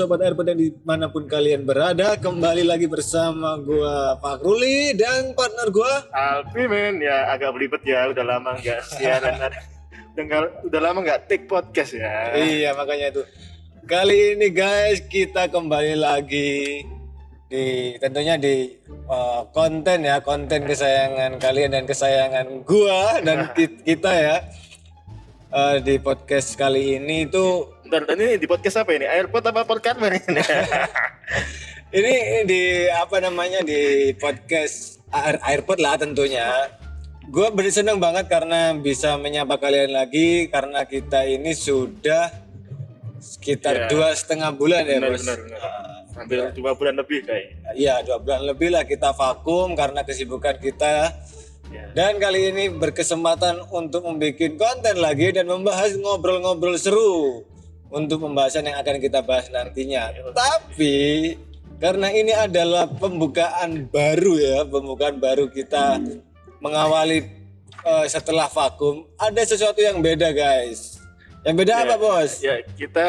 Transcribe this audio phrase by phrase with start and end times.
[0.00, 5.34] sobat Airpod yang di mana pun kalian berada, kembali lagi bersama gua Pak Ruli dan
[5.34, 6.08] partner gua.
[6.08, 9.50] Alfi men ya agak belibet ya udah lama nggak siaran
[10.22, 13.22] nggak- udah lama nggak take podcast ya Iya, makanya itu.
[13.84, 16.84] Kali ini guys, kita kembali lagi
[17.50, 24.12] di tentunya di uh, konten ya, konten kesayangan kalian dan kesayangan gua dan ki- kita
[24.14, 24.36] ya.
[25.50, 29.98] Uh, di podcast kali ini itu Bentar, ini di podcast apa ini airport apa podcast
[29.98, 30.38] ini
[31.90, 36.70] Ini di apa namanya di podcast Air Airport lah tentunya.
[37.30, 42.26] Gue seneng banget karena bisa menyapa kalian lagi karena kita ini sudah
[43.22, 43.86] sekitar Ya.
[43.86, 45.22] dua setengah bulan ya benar bos.
[45.22, 45.60] benar benar
[46.10, 51.14] hampir dua bulan lebih kayak Iya dua bulan lebih lah kita vakum karena kesibukan kita.
[51.70, 51.86] ya.
[51.94, 57.46] Dan kali ini berkesempatan untuk membuat konten lagi dan membahas ngobrol-ngobrol seru
[57.94, 60.10] untuk pembahasan yang akan kita bahas nantinya.
[60.34, 61.38] Tapi
[61.78, 66.02] karena ini adalah pembukaan baru ya, pembukaan baru kita
[66.60, 67.26] mengawali
[67.84, 71.00] eh, setelah vakum, ada sesuatu yang beda guys.
[71.40, 72.44] Yang beda apa bos?
[72.44, 73.08] ya kita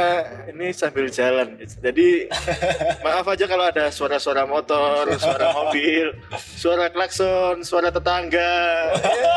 [0.56, 2.32] ini sambil jalan jadi
[3.04, 6.16] maaf aja kalau ada suara-suara motor suara mobil
[6.56, 8.56] suara klakson suara tetangga
[9.04, 9.36] ya,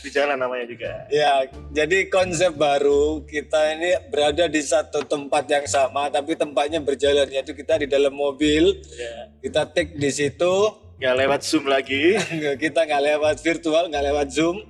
[0.00, 1.44] di jalan namanya juga Ya,
[1.76, 7.52] jadi konsep baru kita ini berada di satu tempat yang sama, tapi tempatnya berjalan yaitu
[7.52, 8.80] kita di dalam mobil.
[8.96, 10.54] ya Kita take di situ,
[10.98, 12.14] nggak lewat zoom lagi
[12.62, 14.62] kita nggak lewat virtual, nggak lewat zoom.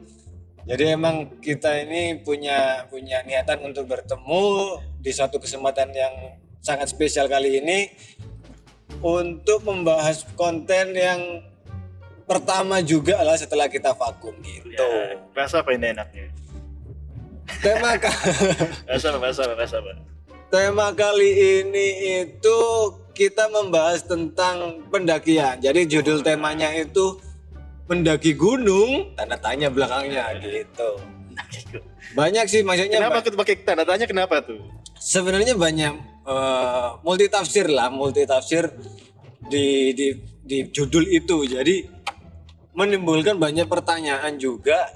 [0.65, 7.29] Jadi emang kita ini punya punya niatan untuk bertemu di satu kesempatan yang sangat spesial
[7.29, 7.93] kali ini
[9.05, 11.45] untuk membahas konten yang
[12.25, 14.73] pertama juga lah setelah kita vakum gitu.
[14.73, 16.33] Ya, bahasa apa ini enaknya?
[17.61, 18.01] Tema
[18.89, 19.19] Bahasa apa?
[19.21, 19.55] Bahasa apa?
[19.61, 19.93] Bahasa apa?
[20.55, 21.35] tema kali
[21.67, 21.87] ini
[22.23, 22.61] itu
[23.15, 25.63] kita membahas tentang pendakian.
[25.63, 27.17] Jadi judul temanya itu
[27.87, 30.99] mendaki gunung, tanda tanya belakangnya gitu.
[32.19, 34.61] Banyak sih maksudnya Kenapa kita pakai tanda tanya kenapa tuh?
[35.05, 35.95] sebenarnya banyak
[36.25, 38.73] eh, multi tafsir lah, multi tafsir
[39.47, 41.45] di di di judul itu.
[41.45, 41.85] Jadi
[42.73, 44.89] menimbulkan banyak pertanyaan juga.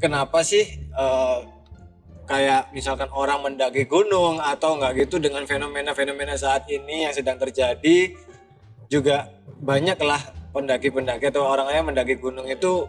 [0.00, 1.38] Kenapa sih eh,
[2.30, 8.14] kayak misalkan orang mendaki gunung atau enggak gitu dengan fenomena-fenomena saat ini yang sedang terjadi
[8.86, 12.86] juga banyaklah pendaki-pendaki atau orang yang mendaki gunung itu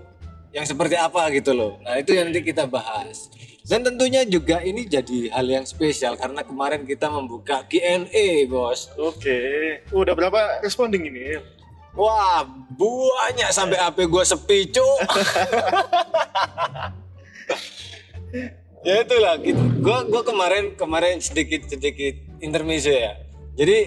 [0.53, 1.81] yang seperti apa gitu loh.
[1.81, 3.33] Nah itu yang nanti kita bahas.
[3.65, 8.93] Dan tentunya juga ini jadi hal yang spesial karena kemarin kita membuka Q&A bos.
[8.97, 9.81] Oke.
[9.89, 11.41] Udah berapa responding ini?
[11.97, 12.45] Wah
[12.77, 15.01] banyak sampai HP gue sepi cuk.
[18.81, 19.61] ya itulah gitu.
[19.81, 23.17] Gua gua kemarin kemarin sedikit sedikit intermezzo ya.
[23.55, 23.77] Jadi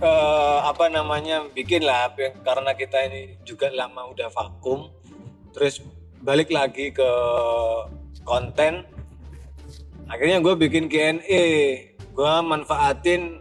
[0.00, 4.90] eh, apa namanya bikin lah apa- karena kita ini juga lama udah vakum.
[5.54, 5.80] Terus
[6.20, 7.10] balik lagi ke
[8.24, 8.84] konten.
[10.04, 11.44] Akhirnya gue bikin Q&A.
[12.12, 13.40] Gue manfaatin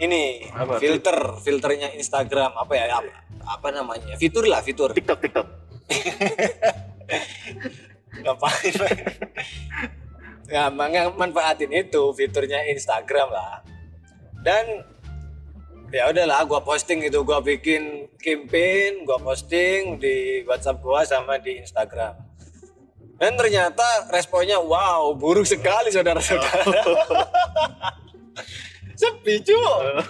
[0.00, 0.80] ini Apa?
[0.82, 3.14] filter filternya Instagram apa ya apa,
[3.46, 5.46] apa namanya fitur lah fitur TikTok, TikTok.
[8.22, 8.74] ngapain?
[10.44, 10.68] Nggak
[11.16, 13.64] manfaatin itu fiturnya Instagram lah.
[14.44, 14.84] Dan
[15.88, 21.58] ya udahlah gua posting itu gua bikin campaign gua posting di WhatsApp gua sama di
[21.64, 22.14] Instagram.
[23.14, 26.66] Dan ternyata responnya wow buruk sekali saudara-saudara.
[29.00, 30.02] Sepi cuy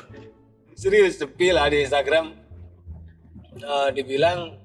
[0.75, 2.37] serius sepi lah di Instagram.
[3.55, 4.59] Eh, dibilang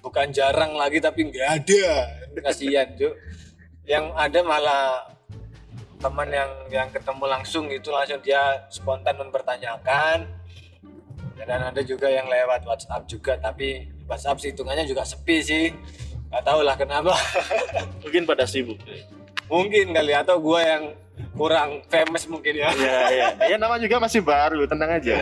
[0.00, 3.10] bukan jarang lagi tapi nggak ada kasihan cuy
[3.84, 5.10] yang ada malah
[5.96, 10.24] teman yang yang ketemu langsung itu langsung dia spontan mempertanyakan
[11.40, 15.64] dan ada juga yang lewat WhatsApp juga tapi WhatsApp sih hitungannya juga sepi sih
[16.30, 17.10] nggak tahu lah kenapa
[18.04, 18.78] Mungkin pada sibuk.
[19.44, 20.84] mungkin kali atau gua yang
[21.34, 23.28] kurang famous mungkin ya Ya, ya.
[23.44, 25.16] Ya nama juga masih baru, tenang aja.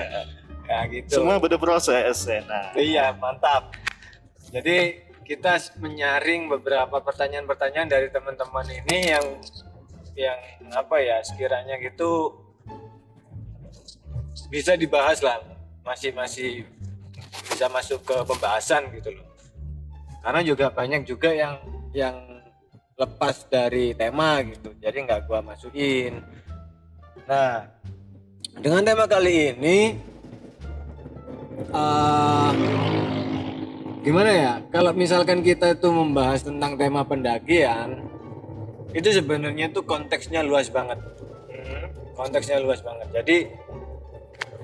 [0.68, 2.28] ya gitu Semua butuh proses.
[2.44, 3.72] Nah, Iya, mantap.
[4.52, 9.26] Jadi kita menyaring beberapa pertanyaan-pertanyaan dari teman-teman ini yang
[10.16, 10.40] yang
[10.72, 12.32] apa ya sekiranya gitu
[14.48, 15.36] bisa dibahas lah.
[15.84, 16.64] Masih masih
[17.52, 19.28] bisa masuk ke pembahasan gitu loh.
[20.24, 21.60] Karena juga banyak juga yang
[21.92, 22.16] yang
[22.96, 24.72] lepas dari tema gitu.
[24.80, 26.24] Jadi nggak gua masukin.
[27.28, 27.68] Nah
[28.56, 29.78] dengan tema kali ini
[31.68, 32.50] eh,
[33.98, 38.02] gimana ya kalau misalkan kita itu membahas tentang tema pendakian
[38.90, 40.96] itu sebenarnya tuh konteksnya luas banget
[42.14, 43.36] konteksnya luas banget jadi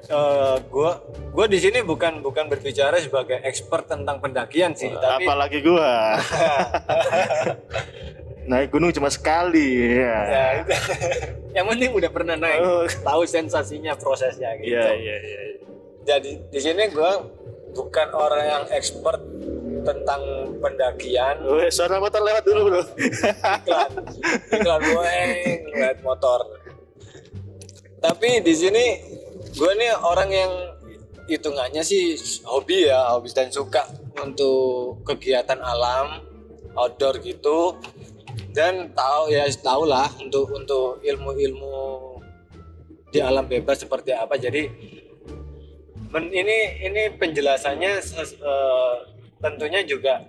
[0.06, 0.98] eh, gua
[1.30, 6.18] gua di sini bukan bukan berbicara sebagai expert tentang pendakian sih tapi Apalagi gua.
[8.44, 10.16] Naik gunung cuma sekali ya.
[10.28, 10.72] ya itu
[11.56, 12.84] yang penting udah pernah naik Oh.
[13.00, 15.40] tahu sensasinya prosesnya gitu Iya iya iya.
[16.04, 17.24] jadi di sini gua
[17.74, 19.20] bukan orang yang expert
[19.84, 20.22] tentang
[20.58, 21.44] pendakian.
[21.44, 22.82] Weh, suara motor lewat dulu bro.
[23.60, 23.92] iklan.
[24.48, 26.40] Iklan boeng lihat motor.
[28.00, 28.84] Tapi di sini
[29.54, 30.52] gue nih orang yang
[31.28, 33.88] hitungannya sih hobi ya hobi dan suka
[34.20, 36.24] untuk kegiatan alam
[36.74, 37.76] outdoor gitu.
[38.54, 41.76] Dan tahu ya tahu lah untuk untuk ilmu-ilmu
[43.10, 44.38] di alam bebas seperti apa.
[44.38, 44.70] Jadi
[46.14, 48.94] men- ini ini penjelasannya ses- eh,
[49.36, 50.22] tentunya juga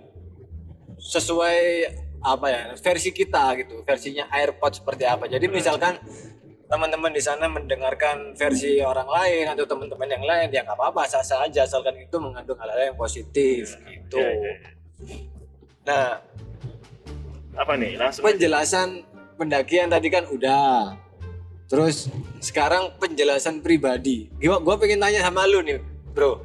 [0.98, 1.60] sesuai
[2.20, 5.94] apa ya versi kita gitu versinya AirPod seperti apa jadi misalkan
[6.66, 11.46] teman-teman di sana mendengarkan versi orang lain atau teman-teman yang lain ya nggak apa-apa sah-sah
[11.46, 14.70] aja asalkan itu mengandung hal-hal yang positif gitu Iya, iya, iya.
[15.86, 16.06] nah
[17.54, 17.94] Apa nih?
[17.94, 18.26] Langsung.
[18.26, 19.06] penjelasan
[19.38, 20.98] pendakian tadi kan udah
[21.66, 22.06] terus
[22.38, 26.38] sekarang penjelasan pribadi gua gua pengen tanya sama lu nih bro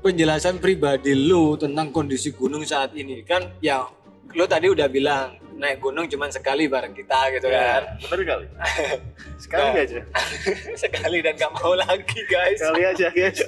[0.00, 3.88] penjelasan pribadi lu tentang kondisi gunung saat ini kan ya
[4.30, 8.46] lu tadi udah bilang naik gunung cuman sekali bareng kita gitu kan Ya, bener kali.
[9.44, 9.78] Sekali Nah.
[9.80, 10.00] aja.
[10.82, 13.38] sekali dan gak mau lagi guys Sekali aja guys.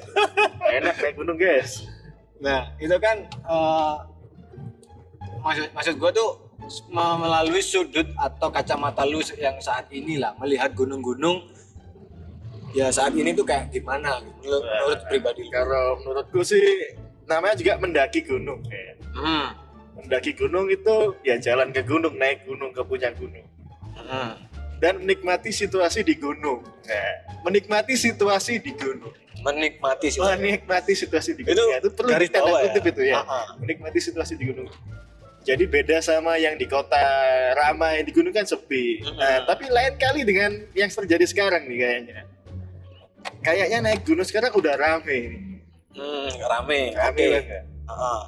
[0.72, 1.82] Enak naik gunung guys.
[2.36, 3.94] nah itu kan eh,
[5.40, 6.45] maksud maksud gua tuh
[6.92, 11.46] melalui sudut atau kacamata lu yang saat ini lah melihat gunung-gunung
[12.76, 16.62] ya saat ini tuh kayak gimana gitu, menurut, menurut pribadi lu Kalau menurutku sih
[17.24, 18.60] namanya juga mendaki gunung.
[18.68, 18.94] ya.
[19.16, 19.46] hmm.
[19.96, 23.48] Mendaki gunung itu ya jalan ke gunung, naik gunung ke puncak gunung.
[23.96, 24.36] Hmm.
[24.76, 26.60] Dan menikmati situasi di gunung.
[26.84, 29.12] Nah, menikmati situasi di gunung.
[29.40, 31.80] menikmati sih Menikmati situasi di Itu gunung.
[31.80, 32.42] Itu, perlu garis ya?
[32.76, 33.24] itu ya.
[33.24, 33.56] Ah.
[33.56, 34.68] Menikmati situasi di gunung.
[35.46, 36.98] Jadi beda sama yang di kota
[37.54, 38.98] ramai di gunung kan sepi.
[38.98, 39.14] Mm-mm.
[39.14, 42.20] Nah, tapi lain kali dengan yang terjadi sekarang nih kayaknya.
[43.40, 45.20] Kayaknya naik gunung sekarang udah rame.
[45.94, 47.64] hmm, rame Rame oke banget.
[47.86, 48.22] Ah,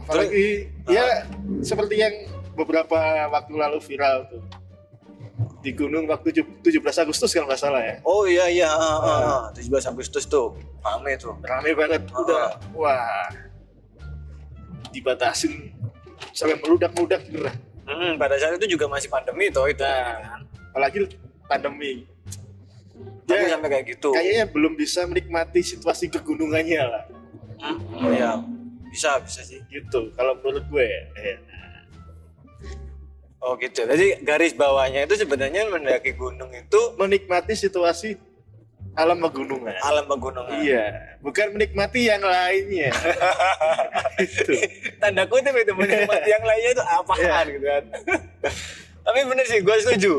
[0.00, 0.46] Apalagi
[0.86, 1.26] ya
[1.60, 2.14] seperti yang
[2.54, 2.98] beberapa
[3.28, 4.42] waktu lalu viral tuh.
[5.60, 7.98] Di gunung waktu tujuh- 17 Agustus kalau nggak salah ya.
[8.00, 9.52] oh iya iya ah, ah.
[9.52, 12.16] 17 Agustus tuh rame tuh Rame banget Ah.
[12.16, 13.28] udah wah
[14.88, 15.70] dibatasin
[16.30, 17.54] sampai meludak-meludak lah.
[17.84, 20.40] hmm, pada saat itu juga masih pandemi toh itu kan
[20.70, 21.02] Apalagi
[21.44, 22.06] pandemi.
[23.26, 27.04] tapi Ya, sampai kayak gitu kayaknya belum bisa menikmati situasi kegunungannya lah
[27.60, 28.40] Hmm, oh iya
[28.88, 31.02] bisa bisa sih gitu kalau menurut gue ya.
[33.40, 38.16] oh gitu jadi garis bawahnya itu sebenarnya mendaki gunung itu menikmati situasi
[38.98, 39.74] alam pegunungan.
[39.82, 40.58] Alam pegunungan.
[40.62, 42.90] Iya bukan menikmati yang lainnya.
[44.24, 44.52] Itu.
[45.00, 47.84] Tanda kutip itu menikmati yang lainnya itu apaan gitu kan.
[49.00, 50.12] Tapi bener sih gue setuju.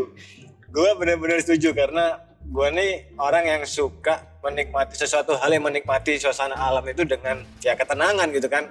[0.72, 6.58] Gue bener-bener setuju karena gue nih orang yang suka menikmati sesuatu hal yang menikmati suasana
[6.58, 8.66] alam itu dengan ya ketenangan gitu kan.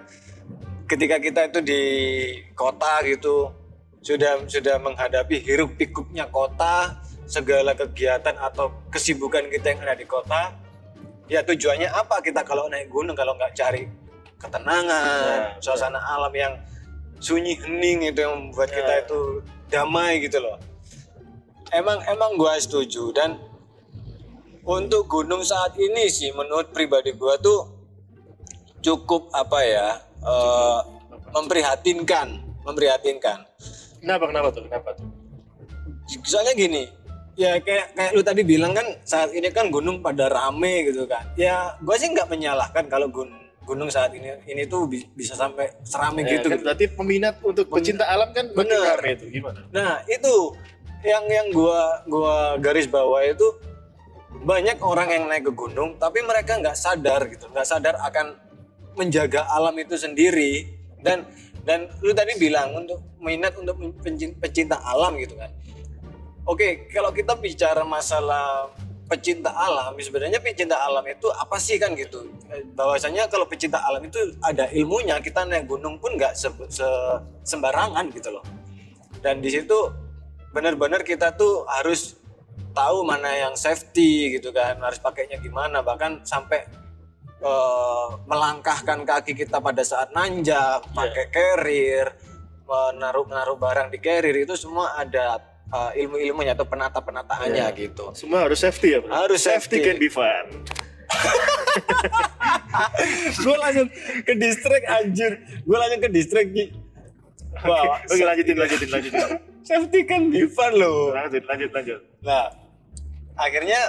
[0.90, 1.83] Ketika kita itu di
[2.59, 3.54] kota gitu
[4.02, 6.99] sudah sudah menghadapi hiruk pikuknya kota
[7.30, 10.50] segala kegiatan atau kesibukan kita yang ada di kota
[11.30, 13.87] ya tujuannya apa kita kalau naik gunung kalau nggak cari
[14.34, 16.58] ketenangan Ya, suasana alam yang
[17.22, 19.02] sunyi hening itu yang membuat kita Ya.
[19.06, 19.20] itu
[19.70, 20.58] damai gitu loh.
[21.70, 23.38] Emang emang gua setuju dan
[24.66, 27.68] untuk gunung saat ini sih menurut pribadi gua tuh
[28.82, 29.87] cukup apa ya
[30.18, 30.80] eh,
[31.30, 33.46] memprihatinkan memprihatinkan.
[34.02, 34.66] Kenapa kenapa tuh?
[34.66, 35.06] Kenapa tuh?
[36.26, 36.90] Soalnya gini
[37.34, 41.22] ya kayak kayak lu tadi bilang kan saat ini kan gunung pada rame gitu kan.
[41.34, 43.30] Ya gue sih nggak menyalahkan kalau gun
[43.64, 46.64] gunung saat ini ini tuh bi- bisa sampai serame Ya, gitu, kan gitu.
[46.66, 49.62] berarti peminat untuk pecinta alam kan rame itu gimana?
[49.70, 50.34] Nah itu
[51.06, 53.46] yang yang gua gua garis bawah itu
[54.30, 58.34] banyak orang yang naik ke gunung tapi mereka nggak sadar gitu nggak sadar akan
[58.99, 60.66] menjaga alam itu sendiri.
[61.00, 61.25] Dan
[61.64, 63.76] dan lu tadi bilang untuk minat untuk
[64.40, 65.52] pecinta alam gitu kan
[66.50, 68.75] oke kalau kita bicara masalah
[69.11, 72.30] pecinta alam sebenarnya pecinta alam itu apa sih kan gitu?
[72.47, 77.19] Eh, bahwasanya kalau pecinta alam itu ada ilmunya kita naik gunung pun nggak se- se-
[77.42, 78.45] sembarangan gitu loh.
[79.19, 79.75] Dan di situ
[80.54, 82.14] benar-benar kita tuh harus
[82.71, 85.83] tahu mana yang safety gitu kan harus pakainya gimana.
[85.83, 86.71] Bahkan sampai
[87.42, 92.14] eh, melangkahkan kaki kita pada saat nanjak pakai carrier
[92.71, 98.46] menaruh menaruh barang di carrier itu semua ada eh, ilmu-ilmunya atau penata penataannya gitu Semua
[98.46, 99.10] harus safety ya, Bro.
[99.10, 99.82] Harus safety.
[99.82, 100.44] can be fun.
[103.42, 103.88] gue langsung
[104.22, 106.64] ke distrik anjir gue langsung ke distrik Ki.
[107.66, 109.26] Wah, Oke, lanjutin, lanjutin, lanjutin.
[109.66, 112.00] safety kan be fun loh Lanjut, lanjut, lanjut.
[112.22, 112.46] Nah,
[113.34, 113.80] akhirnya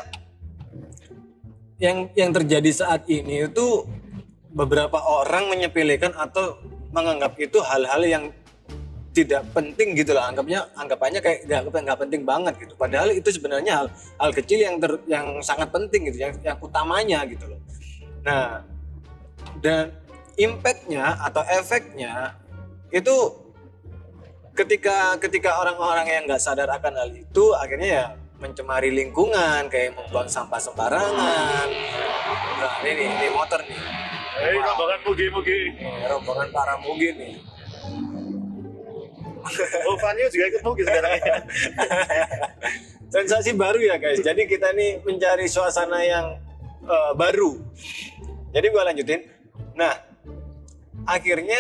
[1.78, 3.86] yang yang terjadi saat ini itu
[4.52, 6.60] beberapa orang menyepelekan atau
[6.92, 8.24] menganggap itu hal-hal yang
[9.12, 12.74] tidak penting gitu lah anggapnya anggapannya kayak nggak nggak penting banget gitu.
[12.80, 17.28] Padahal itu sebenarnya hal hal kecil yang ter, yang sangat penting gitu yang yang utamanya
[17.28, 17.60] gitu loh.
[18.24, 18.64] Nah
[19.60, 19.92] dan
[20.40, 22.40] impactnya atau efeknya
[22.88, 23.16] itu
[24.56, 28.06] ketika ketika orang-orang yang nggak sadar akan hal itu akhirnya ya
[28.40, 31.68] mencemari lingkungan kayak membuang sampah sembarangan.
[32.64, 33.80] Nah ini ini motor nih.
[34.42, 35.60] Hei, rombongan mugi-mugi.
[35.78, 37.36] Nih, rombongan para mugi nih
[39.88, 41.36] Oh, Vanio juga ikut mugi sekarang ya.
[43.12, 44.24] sensasi baru ya guys.
[44.24, 46.40] Jadi kita nih mencari suasana yang
[46.86, 47.60] eh, baru.
[48.56, 49.28] Jadi gua lanjutin.
[49.76, 49.94] Nah
[51.08, 51.60] akhirnya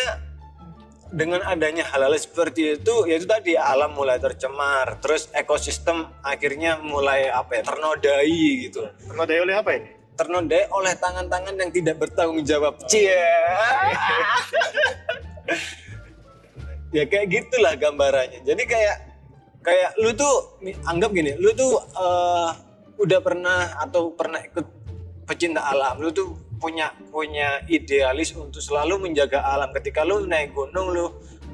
[1.12, 5.04] dengan adanya hal-hal seperti itu yaitu tadi alam mulai tercemar.
[5.04, 8.88] Terus ekosistem akhirnya mulai apa ya ternodai gitu.
[9.12, 9.92] Ternodai oleh apa ini?
[10.22, 12.78] ternodai oleh tangan-tangan yang tidak bertanggung jawab.
[12.86, 13.10] Cie
[16.92, 18.44] ya kayak gitulah gambarannya.
[18.44, 18.96] Jadi kayak
[19.64, 22.50] kayak lu tuh anggap gini lu tuh eh,
[23.02, 24.66] udah pernah atau pernah ikut
[25.26, 29.72] pecinta alam lu tuh punya punya idealis untuk selalu menjaga alam.
[29.74, 31.06] Ketika lu naik gunung lu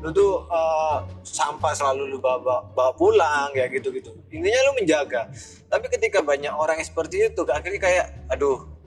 [0.01, 4.82] lu tuh eh, sampah selalu lu bawa, bawa, bawa pulang ya gitu gitu intinya lu
[4.82, 5.29] menjaga.
[5.70, 8.77] Tapi ketika banyak orang yang seperti itu akhirnya kayak aduh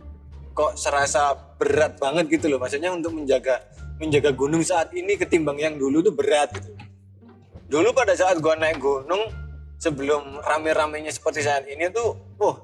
[0.51, 2.59] kok serasa berat banget gitu loh.
[2.59, 3.63] Maksudnya untuk menjaga
[4.01, 6.73] menjaga gunung saat ini ketimbang yang dulu tuh berat gitu.
[7.71, 9.29] Dulu pada saat gua naik gunung
[9.77, 12.57] sebelum rame-ramenya seperti saat ini tuh oh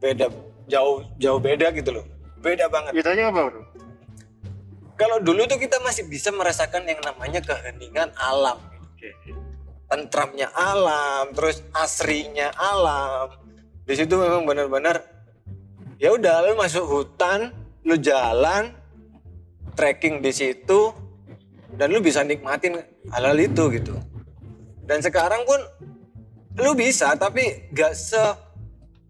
[0.00, 0.32] beda
[0.66, 2.04] jauh jauh beda gitu loh.
[2.40, 2.96] Beda banget.
[2.96, 3.62] Bedanya apa, Bro?
[4.98, 8.58] kalau dulu tuh kita masih bisa merasakan yang namanya keheningan alam.
[8.98, 9.14] Oke.
[9.88, 13.32] tentramnya alam terus asrinya alam.
[13.88, 15.00] Di situ memang benar-benar
[15.96, 17.54] ya udah lu masuk hutan
[17.86, 18.74] lu jalan
[19.78, 20.90] trekking di situ
[21.78, 22.82] dan lu bisa nikmatin
[23.14, 23.94] hal-hal itu gitu.
[24.82, 25.62] Dan sekarang pun
[26.58, 28.18] lu bisa tapi gak se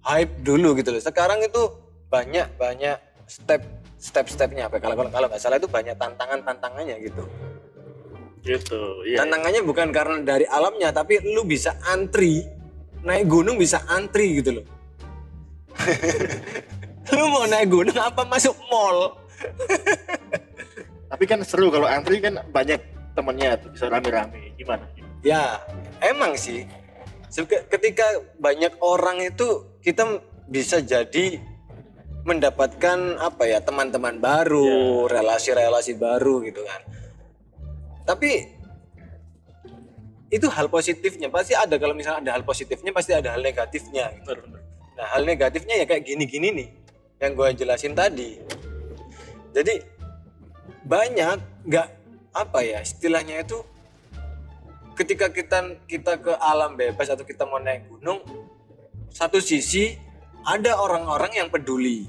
[0.05, 1.01] hype dulu gitu loh.
[1.01, 1.73] Sekarang itu
[2.13, 3.65] banyak banyak step
[3.97, 7.25] step stepnya apa kalau kalau kalau nggak salah itu banyak tantangan tantangannya gitu.
[8.39, 9.25] Gitu, iya.
[9.25, 12.47] tantangannya bukan karena dari alamnya tapi lu bisa antri
[13.03, 14.67] naik gunung bisa antri gitu loh.
[17.09, 19.17] Lu mau naik gunung apa masuk mall
[21.09, 22.81] Tapi kan seru kalau antri kan banyak
[23.17, 24.53] temennya tuh bisa rame-rame.
[24.61, 24.85] Gimana?
[25.23, 25.59] ya
[26.03, 26.67] emang sih
[27.69, 28.07] ketika
[28.39, 31.43] banyak orang itu kita bisa jadi
[32.25, 36.81] mendapatkan apa ya teman-teman baru relasi-relasi baru gitu kan
[38.09, 38.57] tapi
[40.29, 44.37] itu hal positifnya pasti ada kalau misalnya ada hal positifnya pasti ada hal negatifnya gitu.
[44.93, 46.69] Nah, hal negatifnya ya kayak gini-gini nih
[47.17, 48.37] yang gue jelasin tadi.
[49.57, 49.81] Jadi
[50.85, 51.89] banyak nggak
[52.33, 53.59] apa ya istilahnya itu
[54.95, 58.19] ketika kita kita ke alam bebas atau kita mau naik gunung
[59.11, 59.95] satu sisi
[60.45, 62.07] ada orang-orang yang peduli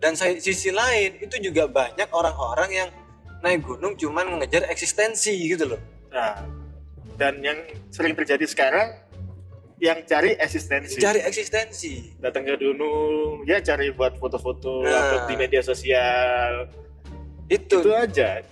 [0.00, 2.90] dan sisi lain itu juga banyak orang-orang yang
[3.40, 5.80] naik gunung cuman mengejar eksistensi gitu loh
[6.14, 6.46] Nah,
[7.18, 7.58] dan yang
[7.90, 8.94] sering terjadi sekarang
[9.82, 11.02] yang cari eksistensi.
[11.02, 15.26] cari eksistensi Datang ke gunung, ya cari buat foto-foto, Nah.
[15.26, 16.70] di media sosial.
[17.48, 17.76] Itu.
[17.80, 18.42] Itu aja.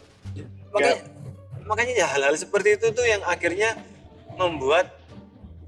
[0.73, 1.05] makanya
[1.69, 3.77] makanya ya hal-hal seperti itu tuh yang akhirnya
[4.41, 4.89] membuat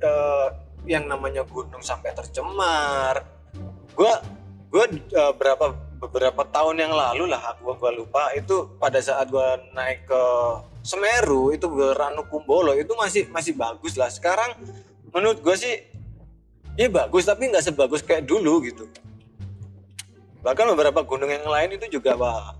[0.00, 0.48] eh,
[0.88, 3.24] yang namanya gunung sampai tercemar.
[3.92, 4.20] Gua
[4.72, 8.32] gua eh, berapa beberapa tahun yang lalu lah gua gua lupa.
[8.32, 10.22] Itu pada saat gua naik ke
[10.84, 14.08] Semeru itu ke Ranukumbolo itu masih masih bagus lah.
[14.12, 14.56] Sekarang
[15.12, 15.80] menurut gua sih
[16.74, 18.88] ya bagus tapi nggak sebagus kayak dulu gitu.
[20.44, 22.52] Bahkan beberapa gunung yang lain itu juga wah,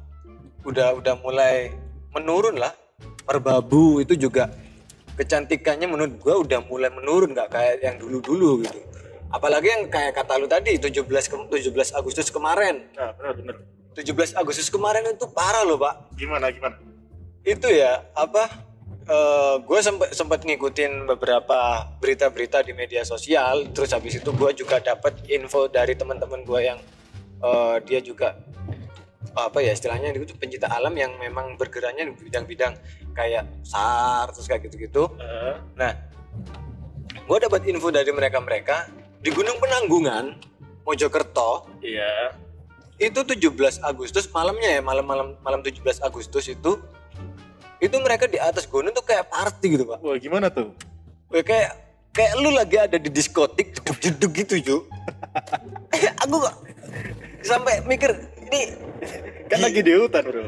[0.64, 1.70] udah udah mulai
[2.16, 2.72] menurun lah.
[3.24, 4.52] Merbabu itu juga
[5.16, 8.80] kecantikannya menurut gua udah mulai menurun nggak kayak yang dulu-dulu gitu.
[9.30, 12.86] Apalagi yang kayak kata lu tadi 17 ke- 17 Agustus kemarin.
[12.94, 13.56] Nah, benar benar.
[13.94, 16.10] 17 Agustus kemarin itu parah loh pak.
[16.18, 16.76] Gimana gimana?
[17.44, 18.48] itu ya apa
[19.60, 23.68] gue sempat sempat ngikutin beberapa berita-berita di media sosial.
[23.76, 26.80] Terus habis itu gue juga dapat info dari teman-teman gue yang
[27.44, 28.32] eh, dia juga
[29.34, 32.78] apa ya istilahnya itu pencinta alam yang memang bergeraknya di bidang-bidang
[33.12, 35.92] kayak SAR terus kayak gitu-gitu Eh, nah
[37.14, 40.38] gue dapat info dari mereka-mereka di Gunung Penanggungan
[40.84, 42.30] Mojokerto iya.
[43.00, 46.78] itu 17 Agustus malamnya ya malam-malam malam 17 Agustus itu
[47.82, 50.72] itu mereka di atas gunung tuh kayak party gitu pak Wah gimana tuh?
[51.32, 51.70] Kayak- kayak
[52.14, 54.76] kayak lu lagi ada di diskotik jeduk gitu cu
[56.22, 56.54] aku kok
[57.42, 58.14] sampai mikir
[58.54, 58.62] ini
[59.50, 60.40] Kan lagi di hutan bro.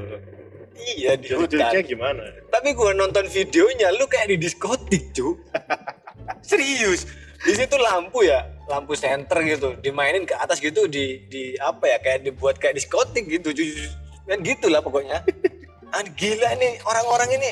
[0.77, 1.83] iya di hutan.
[1.83, 2.23] gimana?
[2.49, 5.35] tapi gua nonton videonya lu kayak di diskotik cu
[6.49, 7.05] serius.
[7.37, 11.99] Di situ lampu ya lampu senter gitu dimainin ke atas gitu di di apa ya
[12.01, 13.53] kayak dibuat kayak diskotik gitu
[14.27, 15.21] kan gitulah pokoknya.
[15.95, 17.51] Ah gila nih orang-orang ini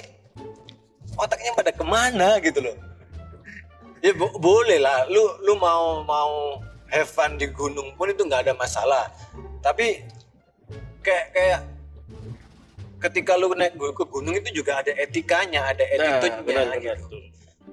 [1.15, 2.75] otaknya pada ke mana gitu loh.
[4.03, 5.07] Ya bo- boleh lah.
[5.07, 6.59] Lu lu mau mau
[6.91, 9.07] have fun di gunung pun itu nggak ada masalah.
[9.63, 10.03] Tapi
[11.05, 11.61] kayak kayak
[13.01, 17.09] ketika lu naik ke gunung itu juga ada etikanya ada Nah, attitude-nya benar-benar gitu.
[17.13, 17.23] tuh.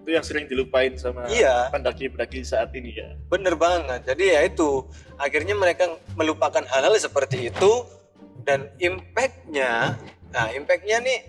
[0.01, 1.69] Itu yang sering dilupain sama Iya.
[1.69, 3.15] pendaki-pendaki saat ini ya.
[3.29, 4.83] bener banget jadi ya itu
[5.15, 7.71] akhirnya mereka melupakan hal-hal seperti itu
[8.43, 9.95] dan impactnya
[10.29, 11.19] nah impactnya nih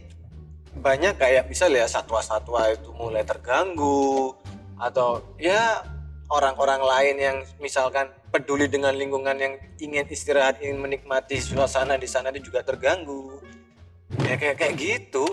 [0.73, 4.33] banyak kayak misalnya satwa-satwa itu mulai terganggu
[4.75, 5.85] atau ya
[6.33, 12.33] orang-orang lain yang misalkan peduli dengan lingkungan yang ingin istirahat ingin menikmati suasana di sana
[12.33, 13.39] itu juga terganggu.
[14.25, 15.25] Ya kayak kayak gitu.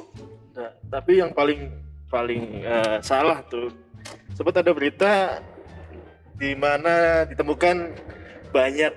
[0.56, 1.72] Nah, tapi yang paling
[2.12, 3.72] paling eh, salah tuh
[4.36, 5.40] sempat ada berita
[6.36, 7.96] di mana ditemukan
[8.52, 8.94] banyak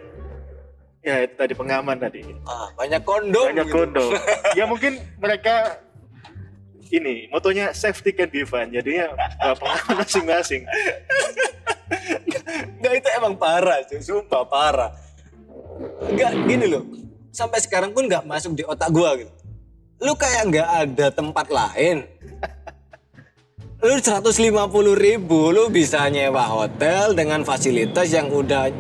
[1.02, 2.22] ya itu tadi pengaman tadi.
[2.46, 3.76] Ah banyak kondom banyak gitu.
[3.78, 4.10] kondom.
[4.58, 5.78] Ya mungkin mereka
[6.92, 9.16] ini motonya safety can be fun jadinya
[9.56, 10.68] pengaman masing-masing
[12.78, 14.90] Enggak itu emang parah cuy, sumpah parah.
[16.08, 16.84] Enggak gini loh,
[17.30, 19.32] sampai sekarang pun nggak masuk di otak gua gitu.
[20.02, 22.02] Lu kayak nggak ada tempat lain.
[23.82, 24.38] Lu 150
[24.94, 28.70] ribu lu bisa nyewa hotel dengan fasilitas yang udah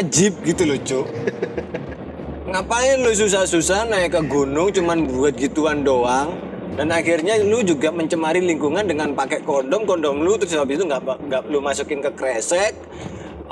[0.00, 1.04] ajib gitu loh cuy.
[2.52, 6.36] Ngapain lu susah-susah naik ke gunung cuman buat gituan doang?
[6.72, 11.04] Dan akhirnya lu juga mencemari lingkungan dengan pakai kondom, kondom lu terus habis itu nggak
[11.04, 12.72] nggak lu masukin ke kresek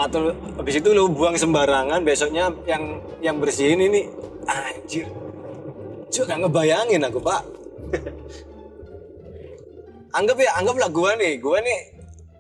[0.00, 4.08] atau habis itu lu buang sembarangan besoknya yang yang bersihin ini
[4.48, 5.04] anjir.
[6.08, 7.42] Nggak ngebayangin aku pak.
[10.18, 11.78] anggap ya anggaplah gua nih, gua nih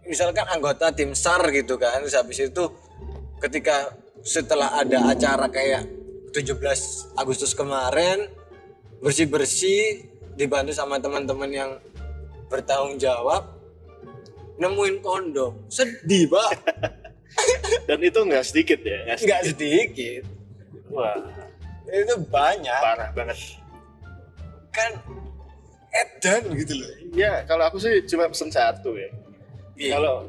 [0.08, 2.64] misalkan anggota tim SAR gitu kan, terus habis itu
[3.38, 3.94] ketika
[4.26, 5.86] setelah ada acara kayak
[6.34, 8.26] 17 Agustus kemarin
[9.00, 10.09] bersih-bersih
[10.40, 11.70] dibantu sama teman-teman yang
[12.48, 13.44] bertanggung jawab
[14.56, 15.52] nemuin kondom.
[15.68, 16.50] Sedih pak.
[17.88, 19.04] Dan itu nggak sedikit ya?
[19.04, 19.44] Nggak sedikit.
[19.52, 20.22] sedikit.
[20.88, 21.16] Wah.
[21.84, 22.80] Itu banyak.
[22.80, 23.38] Parah banget.
[24.72, 24.96] Kan
[25.92, 26.88] edan gitu loh.
[27.12, 29.12] Ya kalau aku sih cuma pesen satu ya.
[29.80, 29.96] Iya.
[29.96, 30.28] kalau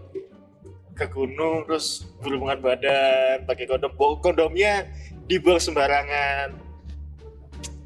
[0.96, 3.92] ke gunung terus berhubungan badan pakai kondom.
[3.96, 4.88] Bawa kondomnya
[5.28, 6.61] dibuang sembarangan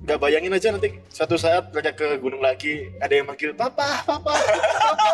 [0.05, 4.37] nggak bayangin aja nanti suatu saat mereka ke gunung lagi ada yang manggil papa papa
[4.37, 5.09] papa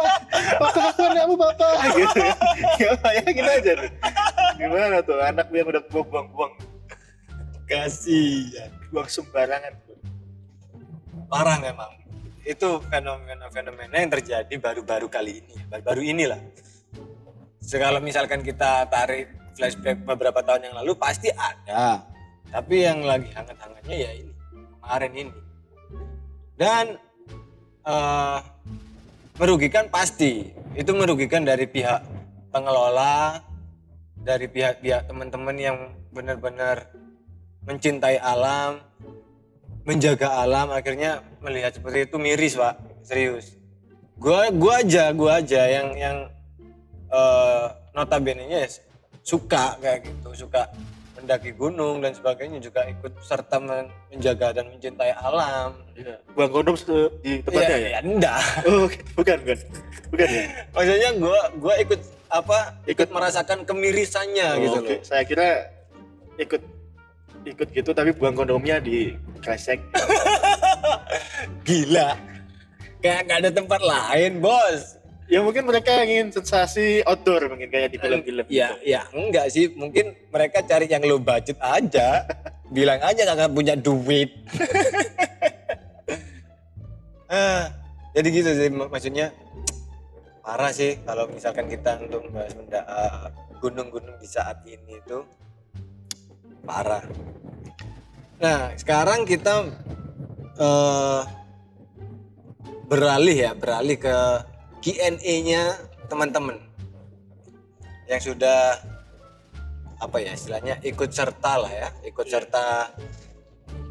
[0.59, 1.67] papa aku anakmu papa.
[1.95, 2.19] Gitu.
[2.83, 3.91] Ya bayangin aja tuh.
[4.59, 6.53] Gimana tuh anak yang udah buang-buang
[7.71, 9.79] kasihan buang sembarangan.
[11.31, 11.91] Parah memang.
[12.43, 16.41] Itu fenomena-fenomena yang terjadi baru-baru kali ini baru-baru inilah.
[17.63, 22.03] Kalau misalkan kita tarik flashback beberapa tahun yang lalu pasti ada.
[22.51, 24.31] Tapi yang lagi hangat-hangatnya ya ini
[24.81, 25.33] kemarin ini.
[26.57, 26.97] Dan
[27.85, 28.39] eh,
[29.37, 30.49] merugikan pasti.
[30.73, 32.01] Itu merugikan dari pihak
[32.51, 33.39] pengelola
[34.21, 35.77] dari pihak-pihak teman-teman yang
[36.13, 36.93] benar-benar
[37.65, 38.81] mencintai alam
[39.81, 42.77] menjaga alam akhirnya melihat seperti itu miris pak.
[43.01, 43.57] Serius.
[44.21, 46.17] Gua gua aja gua aja yang yang
[47.09, 47.65] eh,
[47.97, 48.69] notabene nya
[49.21, 50.69] suka kayak gitu suka
[51.21, 55.77] mendaki gunung dan sebagainya juga ikut serta men- menjaga dan mencintai alam.
[55.93, 56.17] Iya.
[56.33, 56.75] buang kondom
[57.21, 58.41] di tempatnya ya, ya enggak.
[58.65, 59.57] Oh bukan bukan.
[60.09, 60.43] Bukan ya?
[60.73, 64.87] Maksudnya gua gua ikut apa ikut merasakan kemirisannya Oh, gitu oke.
[64.89, 64.99] loh.
[65.03, 65.47] Saya kira
[66.35, 66.61] ikut
[67.41, 69.81] ikut gitu tapi buang kondomnya di kresek.
[71.67, 72.17] gila.
[73.01, 75.00] Kayak nggak ada tempat lain bos
[75.31, 78.43] ya mungkin mereka ingin sensasi outdoor mungkin kayak di film-film.
[78.51, 79.71] Ya, ya enggak sih.
[79.71, 82.27] Mungkin mereka cari yang low budget aja.
[82.75, 84.27] Bilang aja kakak punya duit.
[87.31, 87.63] Eh,
[88.15, 89.31] jadi gitu sih mak- maksudnya
[90.43, 93.25] parah sih kalau misalkan kita untuk menda- eh,
[93.63, 95.23] gunung-gunung di saat ini itu
[96.65, 97.05] parah
[98.41, 99.69] nah sekarang kita
[100.57, 101.21] eh,
[102.89, 104.17] beralih ya beralih ke
[104.81, 105.77] Q&A-nya
[106.09, 106.57] teman-teman
[108.09, 108.81] yang sudah
[110.01, 112.89] apa ya istilahnya ikut serta lah ya ikut serta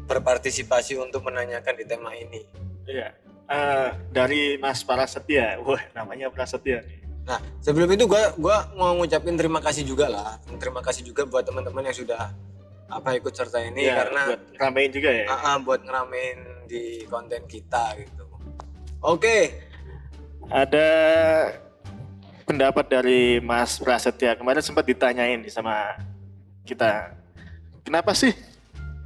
[0.05, 2.43] berpartisipasi untuk menanyakan di tema ini
[2.83, 3.13] Iya.
[3.45, 5.59] Eh, dari Mas Prasetya.
[5.61, 6.99] Wah, namanya Prasetya nih.
[7.27, 10.39] Nah, sebelum itu gua gua mau ngucapin terima kasih juga lah.
[10.57, 12.33] Terima kasih juga buat teman-teman yang sudah
[12.89, 15.25] apa ikut serta ini Iya, karena buat ramein juga ya.
[15.29, 18.25] ah, ah, buat ngeramein di konten kita gitu.
[19.05, 19.70] Oke,
[20.51, 20.87] Ada
[22.43, 24.35] pendapat dari Mas Prasetya.
[24.35, 25.95] Kemarin sempat ditanyain sama
[26.67, 27.15] kita.
[27.81, 28.35] Kenapa sih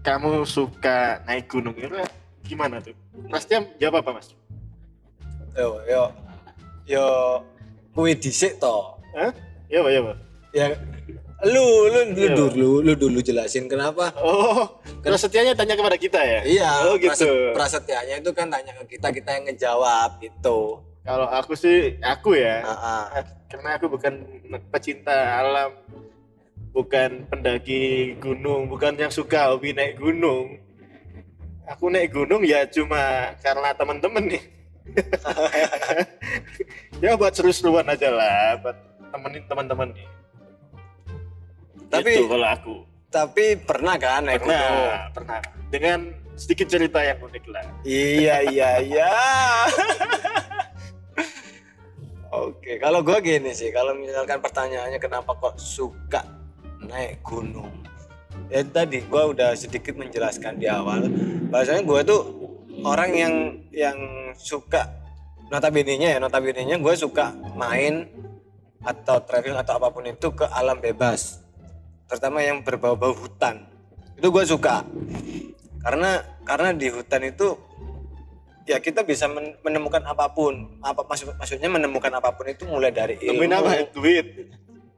[0.02, 1.94] kamu suka naik gunung itu?
[2.42, 2.98] Gimana tuh?
[3.30, 4.34] Prasetya jawab apa, Mas?
[5.56, 6.04] yo yo
[6.84, 7.06] yo
[7.94, 8.76] kue dhisik to.
[9.16, 9.32] Hah?
[9.72, 10.18] Ya, Pak, ya, Pak.
[10.52, 10.66] Ya
[11.46, 12.34] lu lu lu Iya.
[12.34, 16.42] dulu lu dulu jelasin kenapa Oh, Prasetyanya tanya kepada kita ya?
[16.42, 17.12] Iya, Oh, gitu.
[17.14, 20.82] praset- prasetyanya itu kan tanya ke kita, kita yang ngejawab gitu.
[21.06, 22.66] Kalau aku sih, aku ya.
[22.66, 23.22] Ah.
[23.46, 24.14] karena aku bukan
[24.68, 25.72] pecinta alam
[26.76, 30.60] bukan pendaki gunung bukan yang suka hobi naik gunung
[31.64, 34.44] aku naik gunung ya cuma karena teman-teman nih
[37.06, 38.76] ya buat seru-seruan aja lah buat
[39.08, 40.08] temenin teman-teman nih
[41.88, 42.76] Tapi- Gitu kalau aku
[43.08, 44.52] Tapi pernah kan naik gunung?
[44.52, 45.40] pernah pernah
[45.72, 46.00] dengan
[46.36, 49.08] sedikit cerita yang unik lah Iya iya iya.
[52.36, 56.20] Oke, kalau gua gini sih, kalau misalkan pertanyaannya kenapa kok suka
[56.84, 57.72] naik gunung?
[58.52, 61.08] Ya tadi gua udah sedikit menjelaskan di awal,
[61.48, 62.28] bahasanya gua tuh
[62.84, 63.34] orang yang
[63.72, 63.98] yang
[64.36, 64.84] suka
[65.48, 68.04] notabene-nya ya, notabene-nya gua suka main
[68.84, 71.40] atau traveling atau apa pun itu ke alam bebas.
[72.12, 73.64] Terutama yang berbau-bau hutan.
[74.20, 74.84] Itu gua suka.
[75.80, 77.56] Karena karena di hutan itu
[78.66, 80.78] ya kita bisa men- menemukan apa pun.
[80.82, 83.46] Apa maksud maksudnya menemukan apa pun itu mulai dari ilmu.
[83.46, 83.70] temuin apa?
[83.94, 84.26] Duit.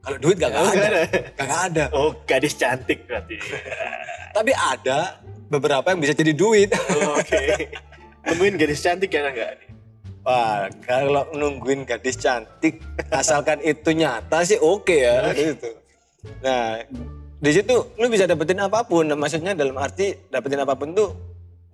[0.02, 1.02] Kalau duit gak, nggak ada.
[1.36, 1.84] gak ada.
[1.92, 3.36] Oh gadis cantik berarti.
[4.32, 5.20] Tapi ada
[5.52, 6.72] beberapa yang bisa jadi duit.
[6.72, 7.44] Oh, oke.
[8.24, 9.68] Temuin gadis cantik ya enggak
[10.28, 12.84] wah kalau nungguin gadis cantik
[13.16, 15.72] asalkan itu nyata sih oke ya gitu
[16.44, 16.84] nah
[17.38, 19.06] di situ lu bisa dapetin apa pun.
[19.06, 21.14] Nah, maksudnya dalam arti dapetin apa pun tuh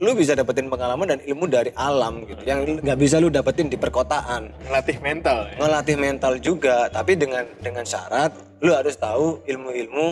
[0.02, 2.42] lu bisa dapetin pengalaman dan ilmu dari alam gitu.
[2.44, 4.50] Yang nggak bisa lu dapetin di perkotaan.
[4.66, 5.56] Ngelatih mental ya?
[5.62, 10.08] Ngelatih mental juga tapi dengan dengan syarat lu harus tahu ilmu-ilmu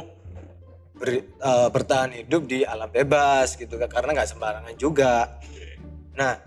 [1.01, 5.41] ber- eh, bertahan hidup di alam bebas gitu karena nggak sembarangan juga.
[6.13, 6.37] Nah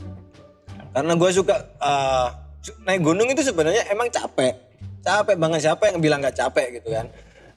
[0.94, 1.56] karena gue suka
[2.62, 4.54] su- naik gunung itu sebenarnya emang capek.
[5.04, 7.10] Capek banget siapa yang bilang nggak capek gitu kan?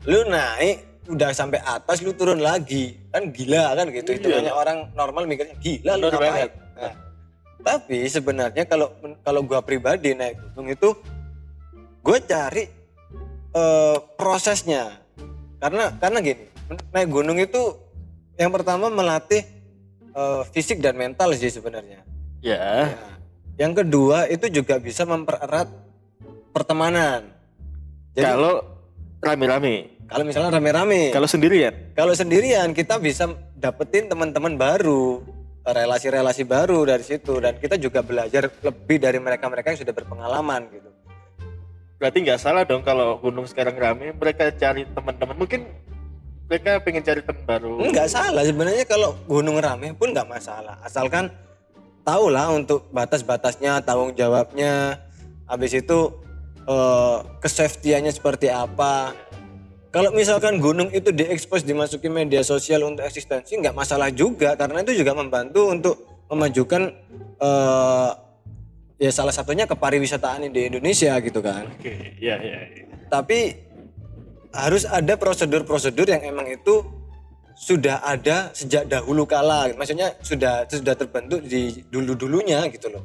[0.09, 2.95] Lu naik udah sampai atas lu turun lagi.
[3.11, 4.13] Kan gila kan gitu.
[4.15, 4.43] Itu Iya.
[4.43, 6.51] banyak orang normal mikirnya gila lu ngapain.
[6.77, 6.93] Nah,
[7.63, 8.93] tapi sebenarnya kalau
[9.25, 10.89] kalau gua pribadi naik gunung itu
[12.03, 12.63] gue cari
[13.51, 15.01] eh, prosesnya.
[15.57, 16.45] Karena karena gini
[16.93, 17.75] naik gunung itu
[18.37, 19.43] yang pertama melatih
[20.13, 22.05] eh, fisik dan mental sih sebenarnya.
[22.39, 23.17] Ya Nah,
[23.57, 25.65] yang kedua itu juga bisa mempererat
[26.53, 27.25] pertemanan.
[28.13, 28.61] Jadi kalau
[29.21, 31.11] rame-rame kalau misalnya rame-rame.
[31.11, 31.91] Kalau sendirian?
[31.91, 33.27] Kalau sendirian kita bisa
[33.59, 35.19] dapetin teman-teman baru
[35.67, 37.43] relasi-relasi baru dari situ.
[37.43, 40.89] Dan kita juga belajar lebih dari mereka-mereka yang sudah berpengalaman gitu.
[41.97, 45.35] Berarti nggak salah dong kalau gunung sekarang rame mereka cari teman-teman.
[45.35, 45.61] Mungkin
[46.47, 47.71] mereka pengen cari teman baru.
[47.83, 48.43] Enggak salah.
[48.47, 50.79] Sebenarnya kalau gunung rame pun nggak masalah.
[50.87, 51.27] Asalkan
[52.07, 55.03] tahu lah untuk batas-batasnya tanggung jawabnya.
[55.51, 56.15] Habis itu
[56.63, 59.11] eh, kesafetiannya seperti apa
[59.91, 64.99] kalau misalkan gunung itu diekspos dimasuki media sosial untuk eksistensi nggak masalah juga karena itu
[64.99, 65.95] juga membantu untuk
[66.27, 66.91] memajukan
[67.39, 68.09] eh,
[68.97, 71.69] ya salah satunya kepariwisataan di Indonesia gitu kan.
[71.77, 72.83] Oke ya ya ya.
[73.07, 73.55] tapi
[74.51, 76.81] harus ada prosedur-prosedur yang emang itu
[77.57, 79.73] sudah ada sejak dahulu kala.
[79.73, 83.03] Maksudnya sudah sudah terbentuk di dulu-dulunya gitu loh.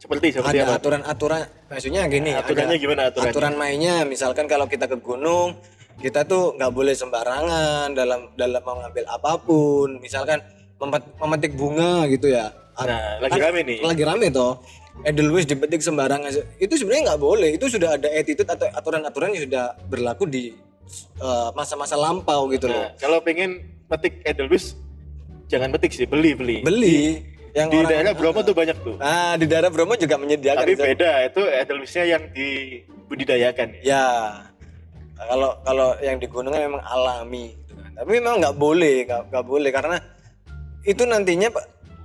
[0.00, 3.30] Seperti seperti ada aturan-aturan maksudnya gini aturannya ada gimana aturannya?
[3.36, 3.96] aturan mainnya.
[4.08, 5.60] Misalkan kalau kita ke gunung
[6.00, 10.00] kita tuh nggak boleh sembarangan dalam dalam mengambil apa pun.
[10.00, 10.40] Misalkan
[10.76, 12.48] memet- memetik bunga gitu ya.
[12.80, 13.78] Nah lagi Kan rame nih.
[13.84, 14.64] lagi rame toh.
[15.00, 16.32] Edelweiss dipetik sembarangan.
[16.56, 17.50] Itu sebenarnya nggak boleh.
[17.54, 20.56] Itu sudah ada attitude atau aturan-aturan yang sudah berlaku di
[21.20, 22.80] eh, masa-masa lampau gitu loh.
[22.80, 24.74] Nah, kalau pengen petik Edelweiss
[25.46, 26.58] jangan petik sih beli beli.
[26.64, 27.00] Beli.
[27.50, 28.94] Yang Di orang- daerah Bromo tuh banyak tuh.
[28.94, 33.68] Nah, di daerah Bromo juga menyediakan Tapi beda, itu Edelweissnya yang dibudidayakan.
[33.82, 33.82] Ya.
[33.82, 34.04] Ya,
[35.28, 37.90] kalau kalau yang di gunung kan memang alami, gitu kan.
[38.00, 39.96] tapi memang nggak boleh, nggak boleh karena
[40.84, 41.52] itu nantinya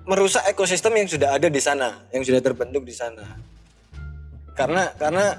[0.04, 3.24] merusak ekosistem yang sudah ada di sana, yang sudah terbentuk di sana.
[4.56, 5.36] Karena karena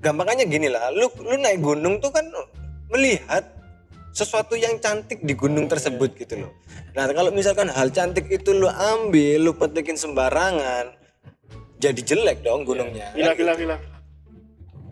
[0.00, 2.24] gampangannya gini lah, lu lu naik gunung tuh kan
[2.88, 3.44] melihat
[4.14, 6.52] sesuatu yang cantik di gunung tersebut gitu loh.
[6.94, 10.94] Nah kalau misalkan hal cantik itu lu ambil, lu petikin sembarangan,
[11.82, 13.12] jadi jelek dong gunungnya.
[13.12, 13.76] Gila, gila, gila.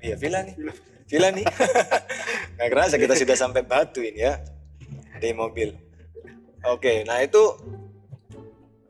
[0.02, 0.56] Iya villa nih.
[0.58, 1.46] Villa nih.
[2.56, 4.40] Gak kerasa kita sudah sampai Batu ini ya
[5.20, 5.70] di mobil.
[6.62, 7.42] Oke, nah itu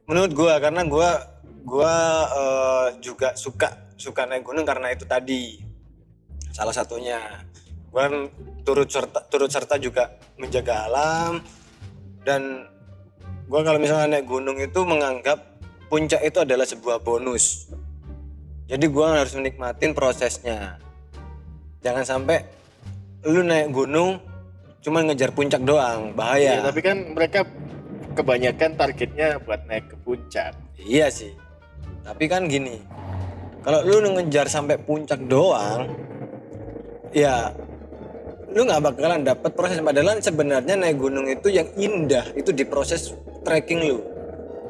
[0.04, 1.24] menurut gua karena gua
[1.64, 1.94] gua
[2.28, 5.60] eh, juga suka suka naik gunung karena itu tadi
[6.52, 7.18] salah satunya.
[7.92, 8.32] Kan
[8.64, 11.40] turut serta turut serta juga menjaga alam
[12.24, 12.68] dan
[13.48, 15.60] gua kalau misalnya naik gunung itu menganggap
[15.92, 17.72] puncak itu adalah sebuah bonus.
[18.68, 20.80] Jadi gua harus menikmatin prosesnya.
[21.82, 22.38] Jangan sampai
[23.26, 24.22] lu naik gunung
[24.82, 26.58] cuma ngejar puncak doang, bahaya.
[26.58, 27.46] Ya, tapi kan mereka
[28.14, 30.54] kebanyakan targetnya buat naik ke puncak.
[30.78, 31.34] Iya sih.
[32.02, 32.82] Tapi kan gini.
[33.62, 35.86] Kalau lu ngejar sampai puncak doang,
[37.14, 37.54] ya
[38.52, 43.14] lu nggak bakalan dapat proses padahal sebenarnya naik gunung itu yang indah itu di proses
[43.46, 43.98] trekking lu.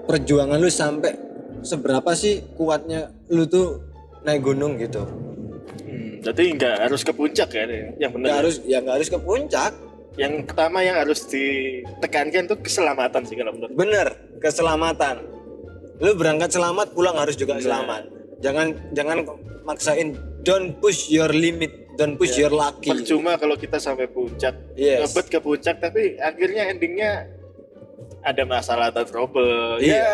[0.05, 1.17] Perjuangan lu sampai
[1.65, 3.81] seberapa sih kuatnya lu tuh
[4.29, 5.32] naik gunung gitu.
[6.23, 8.33] Jadi nggak harus ke puncak ya, yang Nggak benar.
[8.39, 9.73] harus ya nggak harus ke puncak.
[10.13, 13.73] Yang pertama yang harus ditekankan tuh keselamatan sih kalau menurut.
[13.75, 14.09] Bener,
[14.39, 15.25] keselamatan.
[15.99, 18.07] Lu berangkat selamat, pulang harus juga selamat.
[18.39, 19.19] Jangan jangan
[19.65, 22.93] maksain don't push your limit, don't push your lucky.
[22.93, 25.01] Percuma kalau kita sampai puncak, Yes.
[25.07, 27.27] ngebet ke puncak, tapi akhirnya endingnya
[28.21, 29.81] ada masalah atau trouble.
[29.81, 29.97] Iya.
[29.97, 30.13] Ya,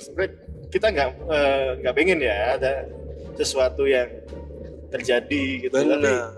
[0.00, 0.32] sebenarnya
[0.72, 2.72] kita nggak eh, nggak pengen ya ada
[3.34, 4.08] sesuatu yang
[4.94, 5.74] terjadi gitu.
[5.74, 6.30] Tapi Bener.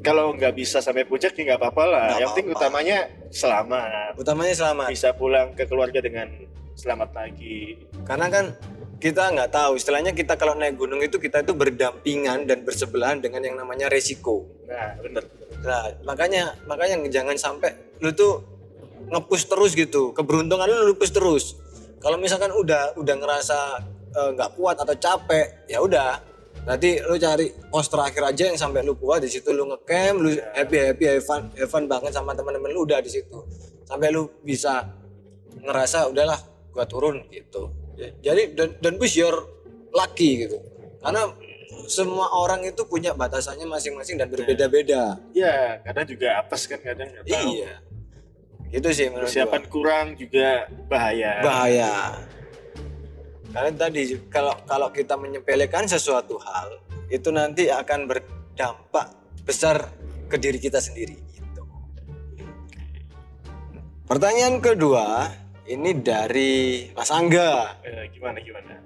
[0.00, 2.06] kalau nggak bisa sampai puncak ya nggak apa-apa lah.
[2.14, 2.98] Nggak yang penting utamanya
[3.34, 4.10] selamat.
[4.14, 4.88] Utamanya selamat.
[4.94, 6.28] Bisa pulang ke keluarga dengan
[6.78, 7.76] selamat lagi.
[8.06, 8.44] Karena kan
[9.00, 13.40] kita nggak tahu, istilahnya kita kalau naik gunung itu kita itu berdampingan dan bersebelahan dengan
[13.40, 14.44] yang namanya resiko.
[14.68, 15.24] Nah, bener.
[15.64, 18.44] Nah, makanya makanya jangan sampai lu tuh
[19.08, 20.12] ngepush terus gitu.
[20.12, 21.56] Keberuntungan lu lu push terus.
[22.00, 23.58] Kalau misalkan udah udah ngerasa
[24.12, 26.29] eh, nggak kuat atau capek, ya udah.
[26.60, 30.30] Nanti lu cari pos terakhir aja yang sampai lu kuat di situ lu ngecamp, lu
[30.52, 33.38] happy happy have fun, have fun banget sama teman-teman lu udah di situ.
[33.88, 34.84] Sampai lu bisa
[35.56, 36.38] ngerasa udahlah
[36.70, 37.72] gua turun gitu.
[38.00, 39.34] Jadi don't, don't push your
[39.92, 40.60] lucky gitu.
[41.00, 41.32] Karena
[41.88, 45.18] semua orang itu punya batasannya masing-masing dan berbeda-beda.
[45.34, 47.50] Ya, kadang juga apes kan kadang nggak tahu.
[47.56, 47.72] Iya.
[48.70, 51.42] Itu sih menurut Persiapan kurang juga bahaya.
[51.42, 51.46] gua.
[51.50, 51.92] Bahaya.
[53.50, 56.78] Karena tadi kalau kalau kita menyepelekan sesuatu hal,
[57.10, 59.10] itu nanti akan berdampak
[59.42, 59.90] besar
[60.30, 61.62] ke diri kita sendiri gitu.
[64.06, 65.26] Pertanyaan kedua
[65.66, 67.82] ini dari Mas Angga.
[67.82, 68.78] Eh, gimana gimana?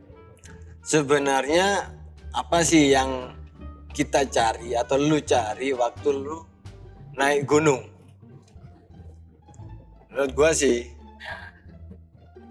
[0.81, 1.93] Sebenarnya
[2.33, 3.37] apa sih yang
[3.93, 6.41] kita cari atau lu cari waktu lu
[7.21, 7.85] naik gunung?
[10.09, 10.94] Menurut gua sih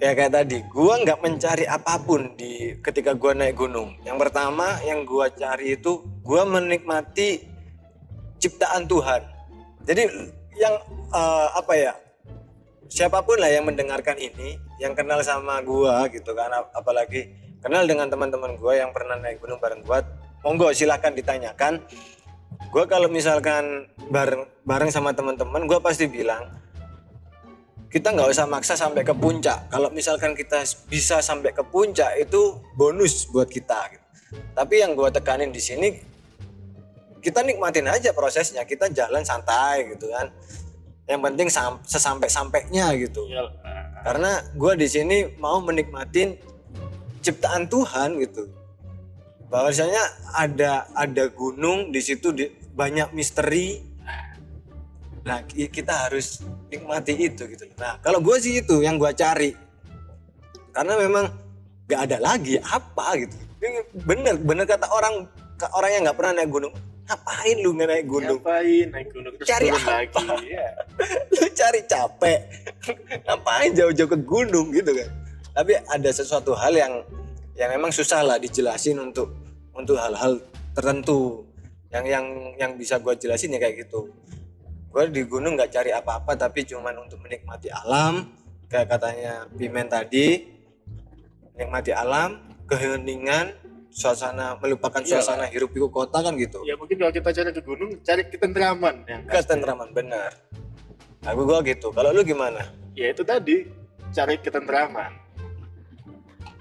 [0.04, 3.96] ya kayak tadi, gua nggak mencari apa pun di ketika gua naik gunung.
[4.04, 7.48] Yang pertama yang gua cari itu gua menikmati
[8.44, 9.24] ciptaan Tuhan.
[9.88, 10.04] Jadi
[10.60, 10.76] yang
[11.08, 11.94] eh, apa ya?
[12.92, 17.32] Siapa pun lah yang mendengarkan ini, yang kenal sama gua gitu kan, ap- apalagi
[17.64, 20.04] kenal dengan teman-teman gua yang pernah naik gunung bareng gua,
[20.44, 21.80] monggo silahkan ditanyakan.
[22.70, 26.54] Gua kalau misalkan bareng bareng sama teman-teman, gua pasti bilang
[27.94, 29.70] kita nggak usah maksa sampai ke puncak.
[29.70, 33.94] Kalau misalkan kita bisa sampai ke puncak itu bonus buat kita.
[33.94, 34.06] gitu.
[34.58, 36.02] Tapi yang gua tekanin di sini
[37.22, 38.66] kita nikmatin aja prosesnya.
[38.66, 40.34] Kita jalan santai gitu kan.
[41.06, 43.30] Yang penting sam- sesampai-sampainya gitu.
[44.02, 46.34] Karena gua di sini mau menikmatin
[47.22, 48.50] ciptaan Tuhan gitu.
[49.54, 53.93] Bahwasanya ada ada gunung di situ di, banyak misteri.
[55.24, 57.64] Nah ki- kita harus nikmati itu gitu.
[57.80, 59.56] Nah kalau gue sih itu yang gua cari.
[60.74, 61.26] Karena memang
[61.88, 63.36] gak ada lagi apa gitu.
[63.64, 65.28] Ini bener bener kata orang
[65.80, 66.74] orang yang nggak pernah naik gunung.
[67.04, 68.40] Ngapain lu nggak naik gunung?
[68.44, 69.92] Ngapain naik gunung terus Cari apa?
[70.04, 70.48] lagi?
[70.52, 70.68] Ya.
[71.34, 72.40] lu cari capek
[73.26, 75.10] ngapain jauh-jauh ke gunung gitu kan
[75.54, 76.94] tapi ada sesuatu hal yang
[77.54, 79.34] yang memang susah lah dijelasin untuk
[79.74, 80.42] untuk hal-hal
[80.74, 81.46] tertentu
[81.94, 82.26] yang yang
[82.58, 84.10] yang bisa gue jelasin ya kayak gitu
[84.94, 88.30] gue di gunung nggak cari apa-apa tapi cuman untuk menikmati alam
[88.70, 90.46] kayak katanya Pimen tadi
[91.58, 92.38] menikmati alam
[92.70, 93.58] keheningan
[93.90, 95.18] suasana melupakan Iya.
[95.18, 98.96] suasana hirup pikuk kota kan gitu Ya mungkin kalau kita cari ke gunung, cari ketentraman
[99.10, 100.30] yang ketentraman benar
[101.26, 102.62] aku gua gitu kalau lu gimana
[102.94, 103.66] ya itu tadi
[104.14, 105.12] cari ketentraman.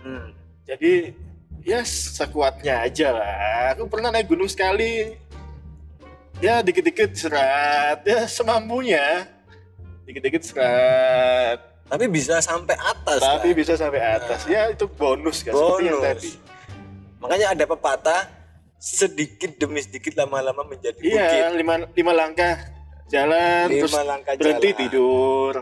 [0.00, 0.26] hmm.
[0.64, 1.12] Jadi
[1.68, 3.76] ya sekuatnya aja lah.
[3.76, 5.20] Aku pernah naik gunung sekali.
[6.42, 9.30] Ya dikit-dikit serat, ya semampunya.
[10.02, 13.58] Dikit-dikit serat, tapi bisa sampai atas tapi kan?
[13.62, 14.42] bisa sampai atas.
[14.50, 16.30] Ya itu bonus kan seperti yang bonus tadi.
[17.22, 18.22] makanya ada pepatah
[18.74, 22.58] sedikit demi sedikit lama-lama menjadi bukit Iya, lima, lima langkah
[23.06, 24.80] jalan lima terus langkah berhenti jalan.
[24.82, 25.54] tidur.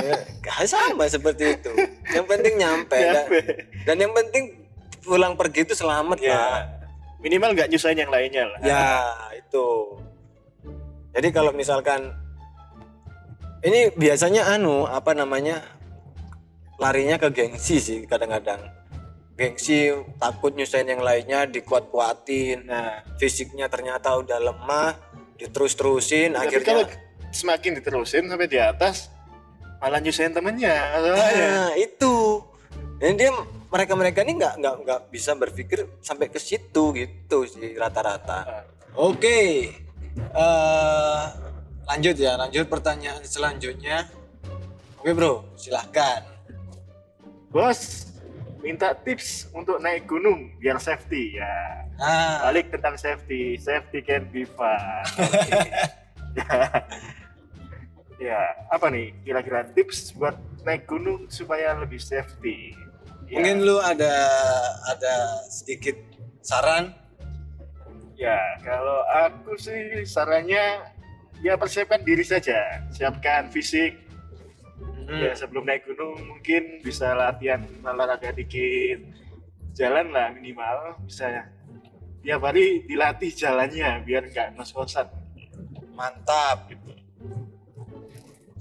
[0.00, 0.16] Ya,
[0.64, 1.72] sama seperti itu
[2.08, 3.38] yang penting nyampe dan, Nyampe.
[3.84, 4.44] dan yang penting
[5.02, 6.62] pulang pergi itu selamat Ya, lah
[7.22, 8.58] minimal nggak nyusahin yang lainnya lah.
[8.60, 8.86] ya
[9.38, 9.66] itu
[11.14, 12.12] jadi kalau misalkan
[13.62, 15.62] ini biasanya anu apa namanya
[16.82, 18.58] larinya ke gengsi sih kadang-kadang
[19.38, 24.98] gengsi takut nyusahin yang lainnya dikuat-kuatin Nah, fisiknya ternyata udah lemah
[25.38, 26.84] diterus-terusin tapi akhirnya kalau
[27.32, 29.08] semakin diterusin sampai di atas
[29.82, 30.94] malah nyusahin temennya.
[30.94, 32.38] Nah, itu.
[33.02, 33.34] Dan dia
[33.72, 38.68] mereka-mereka ini nggak nggak nggak bisa berpikir sampai ke situ gitu sih rata-rata.
[38.92, 39.72] Oke.
[40.12, 41.24] Eh
[41.88, 44.12] lanjut ya, lanjut pertanyaan selanjutnya.
[45.00, 46.22] Oke, Bro, silahkan.
[47.48, 48.12] Bos,
[48.60, 51.56] minta tips untuk naik gunung biar safety ya.
[51.96, 55.04] Nah, Balik tentang safety, safety can be fun.
[55.16, 55.60] Oke.
[56.38, 56.52] ya.
[58.20, 62.76] ya, apa nih kira-kira tips buat naik gunung supaya lebih safety?
[63.32, 64.12] Ya, mungkin lu ada
[64.92, 65.96] ada sedikit
[66.44, 66.92] saran
[68.20, 70.84] ya kalau aku sih sarannya
[71.40, 73.96] ya persiapkan diri saja, siapkan fisik.
[75.08, 75.18] Hmm.
[75.18, 79.00] Ya sebelum naik gunung mungkin bisa latihan olahraga dikit,
[79.72, 81.48] jalan lah minimal bisa
[82.20, 85.08] tiap hari dilatih jalannya biar nggak ngos-ngosan.
[85.92, 86.68] mantap.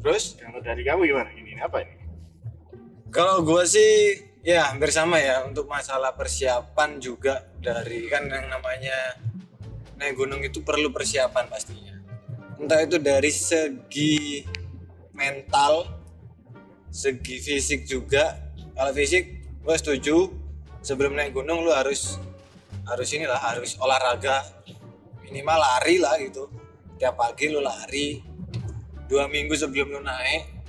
[0.02, 1.30] Terus Kalau dari kamu gimana?
[1.32, 1.96] Ini apa ini?
[3.12, 9.21] Kalau gua sih ya hampir sama ya untuk masalah persiapan juga dari kan yang namanya
[10.01, 11.93] naik gunung itu perlu persiapan pastinya.
[12.58, 14.41] Entah itu dari segi
[15.13, 15.86] mental,
[16.89, 18.38] segi fisik juga.
[18.73, 20.34] Kalau fisik gua setuju
[20.82, 22.17] sebelum naik gunung lu harus
[22.89, 24.41] harus inilah harus olahraga
[25.21, 26.49] minimal lari lah gitu.
[26.97, 28.21] Tiap pagi lu lari
[29.06, 30.61] dua minggu sebelum lu naik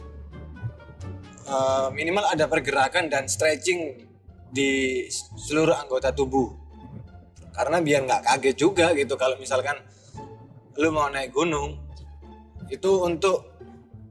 [1.52, 4.08] eh, minimal ada pergerakan dan stretching
[4.52, 5.04] di
[5.36, 6.52] seluruh anggota tubuh
[7.52, 9.76] karena biar nggak kaget juga gitu kalau misalkan
[10.80, 11.76] lu mau naik gunung
[12.72, 13.52] itu untuk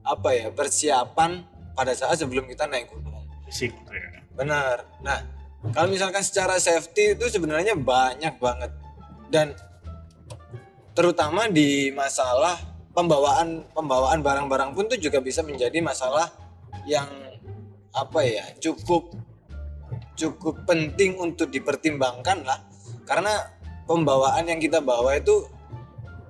[0.05, 3.73] apa ya persiapan pada saat sebelum kita naik gunung Fisik.
[3.89, 4.21] ya.
[4.33, 5.21] benar nah
[5.73, 8.71] kalau misalkan secara safety itu sebenarnya banyak banget
[9.29, 9.53] dan
[10.97, 12.57] terutama di masalah
[12.97, 16.29] pembawaan pembawaan barang-barang pun tuh juga bisa menjadi masalah
[16.89, 17.07] yang
[17.91, 19.11] apa ya cukup
[20.15, 22.59] cukup penting untuk dipertimbangkan lah.
[23.03, 23.33] Karena
[23.89, 25.49] pembawaan yang kita bawa itu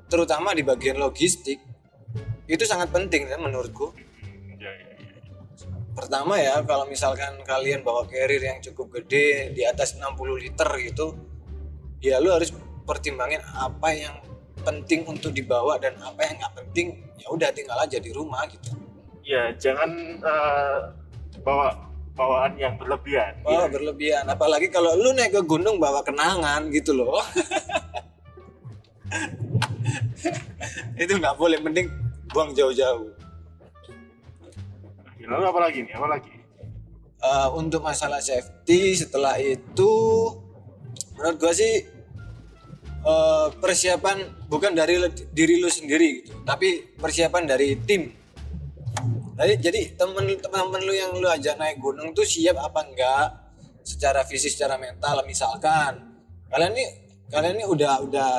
[0.07, 1.59] terutama di bagian logistik
[2.47, 3.93] itu sangat penting ya menurutku.
[4.59, 5.13] Ya, ya, ya.
[5.91, 11.15] pertama ya kalau misalkan kalian bawa carrier yang cukup gede di atas 60 liter gitu
[12.01, 12.49] ya lu harus
[12.83, 14.15] pertimbangin apa yang
[14.61, 18.73] penting untuk dibawa dan apa yang nggak penting ya udah tinggal aja di rumah gitu.
[19.21, 19.89] Ya, jangan
[20.21, 20.79] eh,
[21.41, 21.73] bawa
[22.11, 23.33] bawaan yang berlebihan.
[23.47, 23.71] oh Ya.
[23.71, 27.17] berlebihan apalagi kalau lu naik ke gunung bawa kenangan gitu loh
[31.01, 31.87] itu nggak boleh mending
[32.31, 33.09] buang jauh-jauh
[35.21, 35.93] Lalu apa lagi nih?
[35.95, 36.33] Apa lagi?
[37.21, 39.93] Eh, untuk masalah safety setelah itu
[41.15, 41.87] menurut gua sih
[42.99, 44.99] eh, persiapan bukan dari
[45.31, 48.11] diri lu sendiri gitu tapi persiapan dari tim
[49.37, 53.27] jadi jadi temen teman-teman lu yang lu ajak naik gunung tuh siap apa enggak?
[53.81, 56.21] Secara fisik secara mental misalkan.
[56.51, 56.85] Kalian ini
[57.31, 58.31] kalian ini udah udah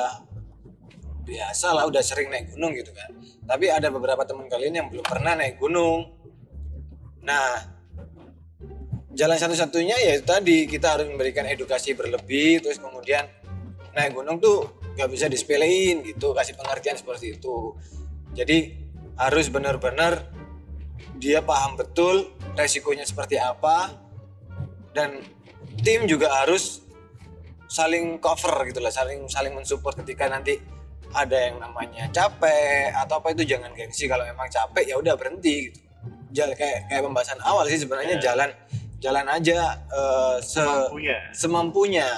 [1.23, 3.09] biasa lah udah sering naik gunung gitu kan.
[3.43, 6.13] Tapi ada beberapa teman kalian yang belum pernah naik gunung.
[7.25, 7.73] Nah
[9.13, 13.29] jalan satu-satunya ya tadi kita harus memberikan edukasi berlebih terus kemudian
[13.93, 17.73] naik gunung tuh nggak bisa disepelein gitu kasih pengertian seperti itu.
[18.33, 18.57] Jadi
[19.17, 20.42] harus benar-benar
[21.17, 23.95] dia paham betul resikonya seperti apa
[24.93, 25.23] dan
[25.81, 26.83] tim juga harus
[27.65, 30.61] saling cover gitu lah saling saling mensupport ketika nanti
[31.13, 34.09] ada yang namanya capek atau apa itu jangan gengsi.
[34.09, 35.79] Kalau memang capek ya udah berhenti gitu.
[36.33, 38.49] Jalan kayak kayak pembahasan awal sih sebenarnya jalan
[38.97, 42.09] jalan aja eh, se punya semampunya.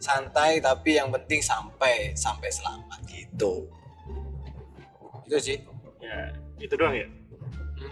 [0.00, 3.68] Santai tapi yang penting sampai sampai selamat gitu.
[5.28, 5.58] Itu sih.
[6.00, 7.19] Ya itu doang ya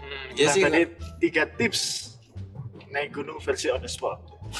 [0.09, 0.61] hmm, ya Nah, sih.
[0.65, 0.81] tadi
[1.21, 1.81] tiga tips
[2.89, 4.17] naik gunung versi on the spot.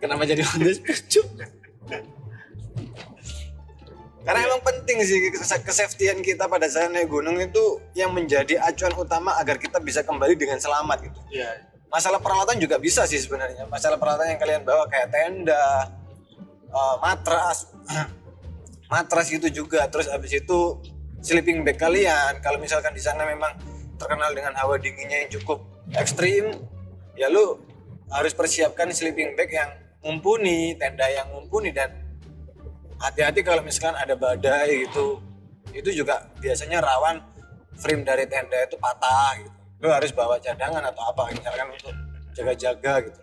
[0.00, 1.26] Kenapa jadi on the spot,
[4.20, 8.92] karena emang penting sih kes- kesafetyan kita pada saat naik gunung itu yang menjadi acuan
[8.94, 11.20] utama agar kita bisa kembali dengan selamat gitu.
[11.32, 11.50] Ya
[11.90, 13.66] masalah peralatan juga bisa sih sebenarnya.
[13.66, 15.90] Masalah peralatan yang kalian bawa kayak tenda
[16.70, 17.66] eh, matras
[18.92, 19.90] matras itu juga.
[19.90, 20.58] Terus habis itu
[21.20, 22.40] sleeping bag kalian.
[22.40, 23.52] Kalau misalkan di sana memang
[24.00, 25.60] terkenal dengan hawa dinginnya yang cukup
[25.92, 26.56] ekstrim
[27.18, 27.60] ya lu
[28.10, 31.92] harus persiapkan sleeping bag yang mumpuni tenda yang mumpuni dan
[32.96, 35.20] hati-hati kalau misalkan ada badai gitu.
[35.70, 37.22] Itu juga biasanya rawan
[37.78, 39.50] frame dari tenda itu patah gitu.
[39.80, 41.94] Lu harus bawa cadangan atau apa misalkan untuk
[42.36, 43.20] jaga-jaga gitu.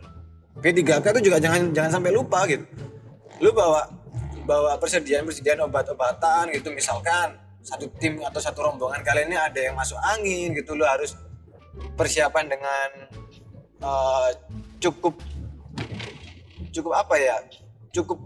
[0.57, 2.65] P3K itu juga jangan jangan sampai lupa gitu.
[3.41, 3.85] Lu bawa
[4.47, 9.76] bawa persediaan persediaan obat-obatan gitu misalkan satu tim atau satu rombongan kalian ini ada yang
[9.76, 11.20] masuk angin gitu lu harus
[11.99, 12.89] persiapan dengan
[13.84, 14.30] eh,
[14.80, 15.20] cukup
[16.72, 17.36] cukup apa ya
[17.91, 18.20] cukup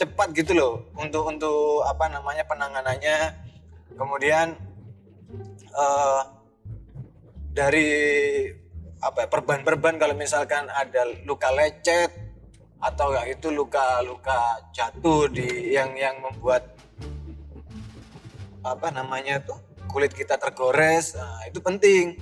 [0.00, 3.36] cepat gitu loh untuk untuk apa namanya penanganannya.
[4.00, 4.56] Kemudian
[5.76, 6.22] eh
[7.52, 7.88] dari
[9.00, 12.08] apa ya, perban-perban kalau misalkan ada luka lecet
[12.80, 16.79] atau ya itu luka-luka jatuh di yang yang membuat
[18.60, 19.56] apa namanya tuh
[19.88, 22.16] kulit kita tergores nah, itu penting.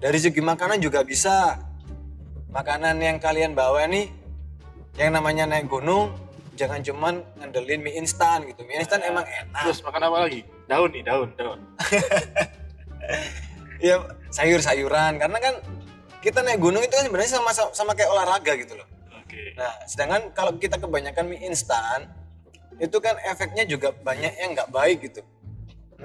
[0.00, 1.60] Dari segi makanan juga bisa.
[2.52, 4.10] Makanan yang kalian bawa nih
[4.94, 6.14] yang namanya naik gunung
[6.54, 8.62] jangan cuman ngandelin mie instan gitu.
[8.62, 9.66] Mie instan emang enak.
[9.66, 10.40] terus makan apa lagi?
[10.70, 11.60] Daun nih daun daun.
[13.82, 14.00] Ya
[14.32, 15.20] sayur-sayuran.
[15.20, 15.54] Karena kan
[16.24, 18.88] kita naik gunung itu kan sebenarnya sama sama kayak olahraga gitu loh.
[19.20, 19.52] Oke.
[19.60, 22.08] Nah, sedangkan kalau kita kebanyakan mie instan,
[22.80, 25.20] itu kan efeknya juga banyak yang nggak baik gitu.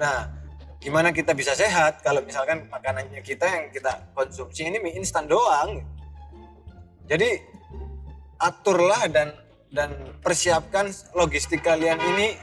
[0.00, 0.32] Nah,
[0.80, 5.84] gimana kita bisa sehat kalau misalkan makanannya kita yang kita konsumsi ini mie instan doang?
[7.04, 7.36] Jadi
[8.40, 9.36] aturlah dan
[9.68, 9.92] dan
[10.24, 12.40] persiapkan logistik kalian ini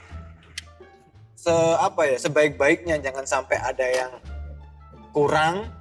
[1.33, 1.51] se
[1.81, 4.11] apa ya sebaik-baiknya jangan sampai ada yang
[5.11, 5.73] kurang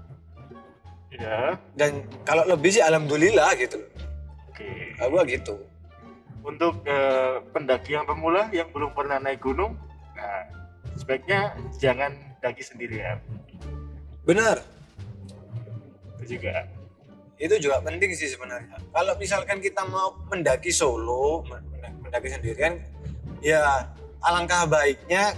[1.12, 3.78] ya dan kalau lebih sih alhamdulillah gitu.
[4.48, 5.54] oke Kalau gua gitu.
[6.46, 9.76] untuk eh, pendaki yang pemula yang belum pernah naik gunung
[10.16, 10.55] nah
[11.06, 12.10] sebaiknya jangan
[12.42, 13.22] daki sendirian
[14.26, 14.58] Benar.
[16.18, 16.66] itu juga
[17.36, 18.80] itu juga penting sih sebenarnya.
[18.80, 21.44] Kalau misalkan kita mau mendaki solo,
[22.00, 22.80] mendaki sendirian,
[23.44, 23.92] ya
[24.24, 25.36] alangkah baiknya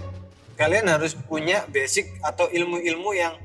[0.55, 3.35] kalian harus punya basic atau ilmu-ilmu yang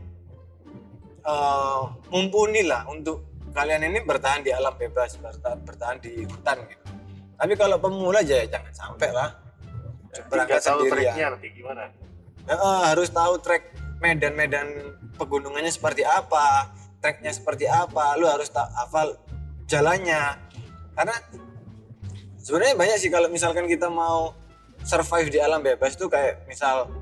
[1.26, 1.82] eh,
[2.14, 6.86] mumpuni lah untuk kalian ini bertahan di alam bebas, bertahan, bertahan di hutan gitu.
[7.34, 9.34] Tapi kalau pemula aja ya jangan sampai lah
[10.30, 11.34] berangkat sendirian.
[11.42, 11.90] gimana
[12.44, 13.72] Heeh, harus tahu trek
[14.04, 14.68] medan-medan
[15.16, 16.68] pegunungannya seperti apa,
[17.00, 19.16] treknya seperti apa, lu harus tak hafal
[19.64, 20.36] jalannya.
[20.92, 21.16] Karena
[22.36, 24.36] sebenarnya banyak sih kalau misalkan kita mau
[24.84, 26.92] survive di alam bebas itu kayak misal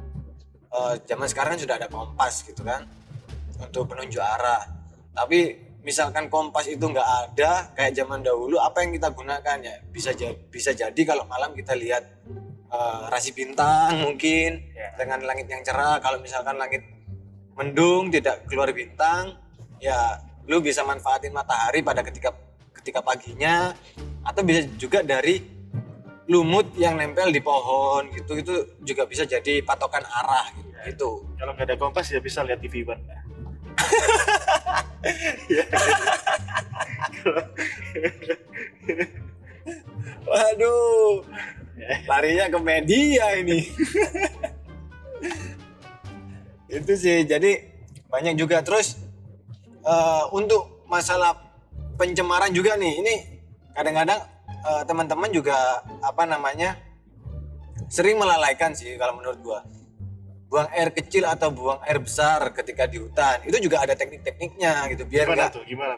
[0.71, 2.87] eh, zaman sekarang kan sudah ada kompas gitu kan
[3.59, 4.63] untuk penunjuk arah.
[5.11, 10.15] Tapi misalkan kompas itu nggak ada kayak zaman dahulu, apa yang kita gunakan ya bisa
[10.49, 12.07] bisa jadi kalau malam kita lihat
[12.73, 14.97] eh, rasi bintang mungkin Ya.
[14.97, 16.01] dengan langit yang cerah.
[16.01, 16.83] Kalau misalkan langit
[17.53, 19.37] mendung tidak keluar bintang,
[19.77, 20.17] ya
[20.49, 22.33] lu bisa manfaatin matahari pada ketika
[22.81, 23.71] ketika paginya
[24.27, 25.39] atau bisa juga dari
[26.27, 30.71] lumut yang nempel di pohon gitu itu juga bisa jadi patokan arah gitu.
[30.83, 31.11] Gitu.
[31.39, 32.99] kalau nggak ada kompas ya bisa lihat TV ban
[40.23, 41.23] Waduh,
[42.07, 43.59] larinya ke media ini.
[46.79, 47.51] itu sih, jadi
[48.09, 48.99] banyak juga terus
[49.85, 51.37] eh, untuk masalah
[51.99, 52.93] pencemaran juga nih.
[53.03, 53.15] Ini
[53.77, 56.79] kadang-kadang eh, teman-teman juga apa namanya
[57.93, 59.61] sering melalaikan sih kalau menurut gua.
[60.53, 65.09] Buang air kecil atau buang air besar ketika di hutan itu juga ada teknik-tekniknya gitu
[65.09, 65.95] biar gimana nggak tuh gimana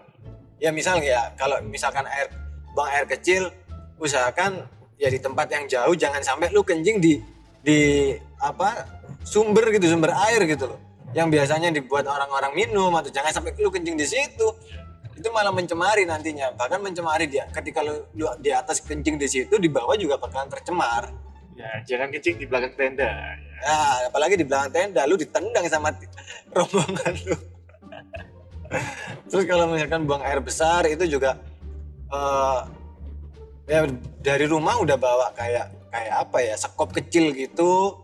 [0.63, 2.31] ya misal ya kalau misalkan air
[2.71, 3.51] buang air kecil
[3.99, 4.63] usahakan
[4.99, 7.19] ya di tempat yang jauh jangan sampai lu kencing di
[7.65, 8.87] di apa
[9.25, 10.81] sumber gitu sumber air gitu loh.
[11.15, 14.47] Yang biasanya dibuat orang-orang minum atau jangan sampai lu kencing di situ.
[15.15, 16.53] Itu malah mencemari nantinya.
[16.59, 17.47] Bahkan mencemari dia.
[17.55, 21.09] Ketika lu, lu di atas kencing di situ di bawah juga bakalan tercemar.
[21.55, 23.07] Ya jangan kencing di belakang tenda
[23.63, 24.11] ya.
[24.11, 25.95] Apalagi di belakang tenda lu ditendang sama
[26.51, 27.37] rombongan lu.
[29.31, 31.39] Terus kalau misalkan buang air besar itu juga
[32.11, 32.84] eh
[33.65, 33.89] ya
[34.21, 38.01] dari rumah udah bawa kayak kayak apa ya sekop kecil gitu.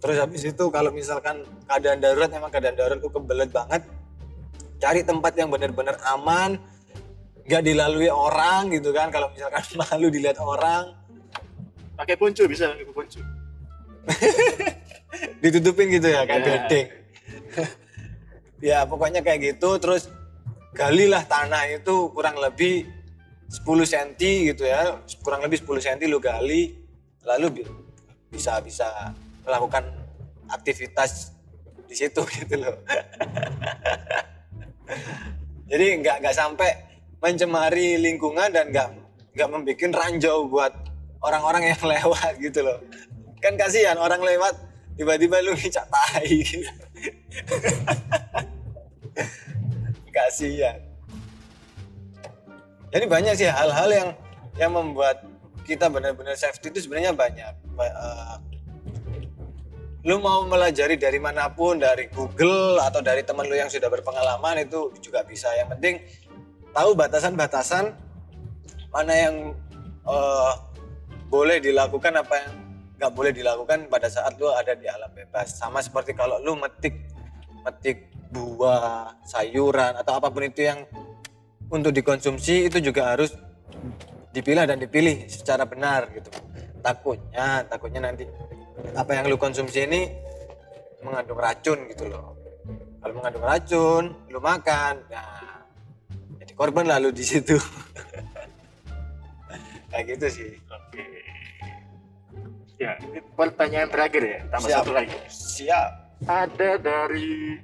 [0.00, 3.82] Terus habis itu kalau misalkan keadaan darurat memang keadaan darurat itu kebelet banget.
[4.76, 6.60] Cari tempat yang benar-benar aman,
[7.48, 9.08] nggak dilalui orang gitu kan.
[9.08, 10.92] Kalau misalkan malu dilihat orang,
[11.94, 13.20] Pakai ponco bisa pakai ponco.
[15.42, 16.46] ditutupin gitu ya kayak Ya.
[16.50, 16.86] bedeng.
[18.74, 20.10] ya pokoknya kayak gitu terus
[20.74, 22.90] galilah tanah itu kurang lebih
[23.54, 24.98] 10 cm gitu ya.
[25.22, 26.74] Kurang lebih 10 cm lu gali
[27.22, 27.70] lalu bi-
[28.34, 29.14] bisa bisa
[29.46, 29.86] melakukan
[30.50, 31.30] aktivitas
[31.86, 32.74] di situ gitu loh.
[35.70, 36.70] Jadi nggak nggak sampai
[37.22, 38.88] mencemari lingkungan dan nggak
[39.38, 40.72] nggak membuat ranjau buat
[41.22, 42.82] orang-orang yang lewat gitu loh.
[43.38, 44.58] Kan kasihan orang lewat
[44.98, 46.70] tiba-tiba lu ngicak tai gitu.
[50.14, 50.78] kasihan
[52.94, 54.08] jadi banyak sih hal-hal yang
[54.54, 55.26] yang membuat
[55.66, 57.52] kita benar-benar safety itu sebenarnya banyak.
[57.74, 58.36] Ba- eh,
[60.06, 64.62] lu mau melajari dari mana pun dari Google atau dari teman lu yang sudah berpengalaman
[64.62, 65.50] itu juga bisa.
[65.58, 65.94] Yang penting
[66.70, 67.98] tahu batasan-batasan
[68.94, 69.58] mana yang
[70.06, 70.52] eh,
[71.26, 72.52] boleh dilakukan apa yang
[72.94, 75.50] nggak boleh dilakukan pada saat lu ada di alam bebas.
[75.58, 77.10] Sama seperti kalau lu metik
[77.66, 80.86] metik buah sayuran atau apa pun itu yang
[81.74, 83.34] untuk dikonsumsi itu juga harus
[84.30, 86.30] dipilah dan dipilih secara benar gitu
[86.78, 88.24] takutnya takutnya nanti
[88.94, 90.06] apa yang lu konsumsi ini
[91.02, 92.38] mengandung racun gitu loh
[93.02, 95.66] kalau mengandung racun lu makan nah
[96.38, 97.58] jadi korban lalu di situ
[99.90, 100.50] kayak gitu sih
[100.94, 101.06] Oke.
[102.74, 104.82] Ya, ini pertanyaan terakhir ya, tambah Siap.
[104.82, 105.18] satu lagi.
[105.30, 105.90] siap
[106.26, 107.58] Ada dari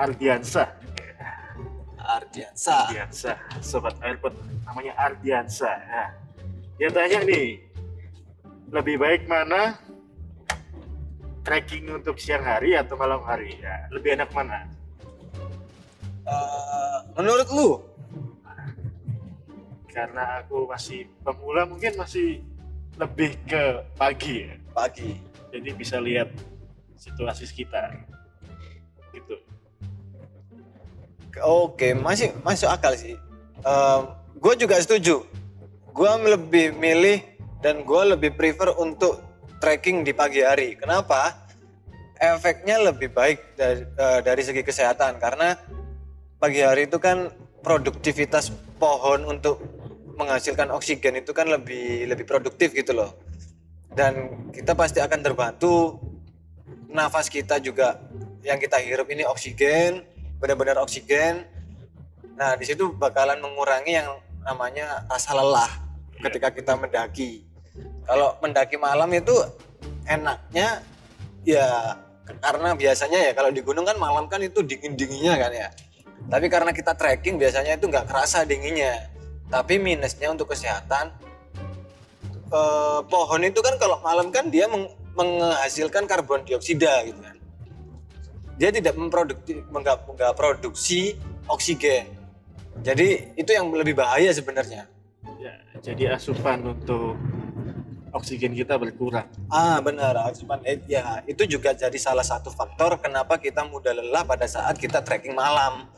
[0.00, 0.81] Ardiansa.
[2.18, 3.32] Ardiansa Ardiansa,
[3.64, 4.36] sobat airport
[4.68, 5.70] namanya Ardiansa.
[5.70, 6.10] Nah,
[6.76, 7.60] dia tanya nih,
[8.72, 9.76] lebih baik mana
[11.42, 13.58] trekking untuk siang hari atau malam hari?
[13.60, 14.66] Ya, lebih enak mana?
[16.22, 17.70] Eh, menurut lu
[19.92, 22.40] Karena aku masih pemula mungkin masih
[22.96, 24.56] lebih ke pagi ya.
[24.72, 25.20] pagi
[25.52, 26.32] Jadi bisa lihat
[26.96, 27.92] situasi sekitar.
[29.12, 29.36] Gitu.
[31.40, 33.16] Oke, masih masuk akal sih.
[34.42, 35.24] gue juga setuju.
[35.94, 37.22] Gue lebih milih
[37.62, 39.22] dan gue lebih prefer untuk
[39.62, 40.74] trekking di pagi hari.
[40.74, 41.46] Kenapa?
[42.18, 45.54] Efeknya lebih baik dari, eh, dari segi kesehatan karena
[46.42, 47.30] pagi hari itu kan
[47.62, 48.50] produktivitas
[48.82, 49.62] pohon untuk
[50.18, 53.14] menghasilkan oksigen itu kan lebih lebih produktif gitu loh.
[53.92, 55.98] Dan kita pasti akan terbantu
[56.90, 57.98] nafas kita juga
[58.42, 60.02] yang kita hirup ini oksigen,
[60.42, 61.46] benar-benar oksigen.
[62.34, 65.70] Nah, di situ bakalan mengurangi yang namanya rasa lelah
[66.18, 67.46] ketika kita mendaki.
[68.02, 69.30] Kalau mendaki malam itu
[70.10, 70.82] enaknya
[71.46, 71.94] ya
[72.42, 75.68] karena biasanya ya kalau di gunung kan malam kan itu dingin-dinginnya kan ya.
[76.26, 79.10] Tapi karena kita trekking biasanya itu nggak kerasa dinginnya.
[79.46, 81.14] Tapi minusnya untuk kesehatan
[82.50, 87.36] eh, pohon itu kan kalau malam kan dia meng- menghasilkan karbon dioksida gitu kan.
[88.56, 91.16] Dia tidak memproduksi enggak, enggak produksi
[91.48, 92.06] oksigen.
[92.80, 94.88] Jadi itu yang lebih bahaya sebenarnya.
[95.38, 97.16] Ya, jadi asupan untuk
[98.12, 99.28] oksigen kita berkurang.
[99.48, 104.24] Ah benar, asupan eh, ya itu juga jadi salah satu faktor kenapa kita mudah lelah
[104.24, 105.88] pada saat kita trekking malam.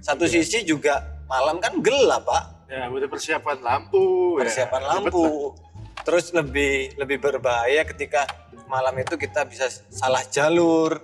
[0.00, 4.38] Satu sisi juga malam kan gelap pak, Ya, udah persiapan lampu.
[4.38, 4.46] ya.
[4.46, 4.90] persiapan lah.
[5.02, 5.52] lampu.
[6.00, 8.24] Terus lebih lebih berbahaya ketika
[8.64, 10.96] malam itu kita bisa salah jalur.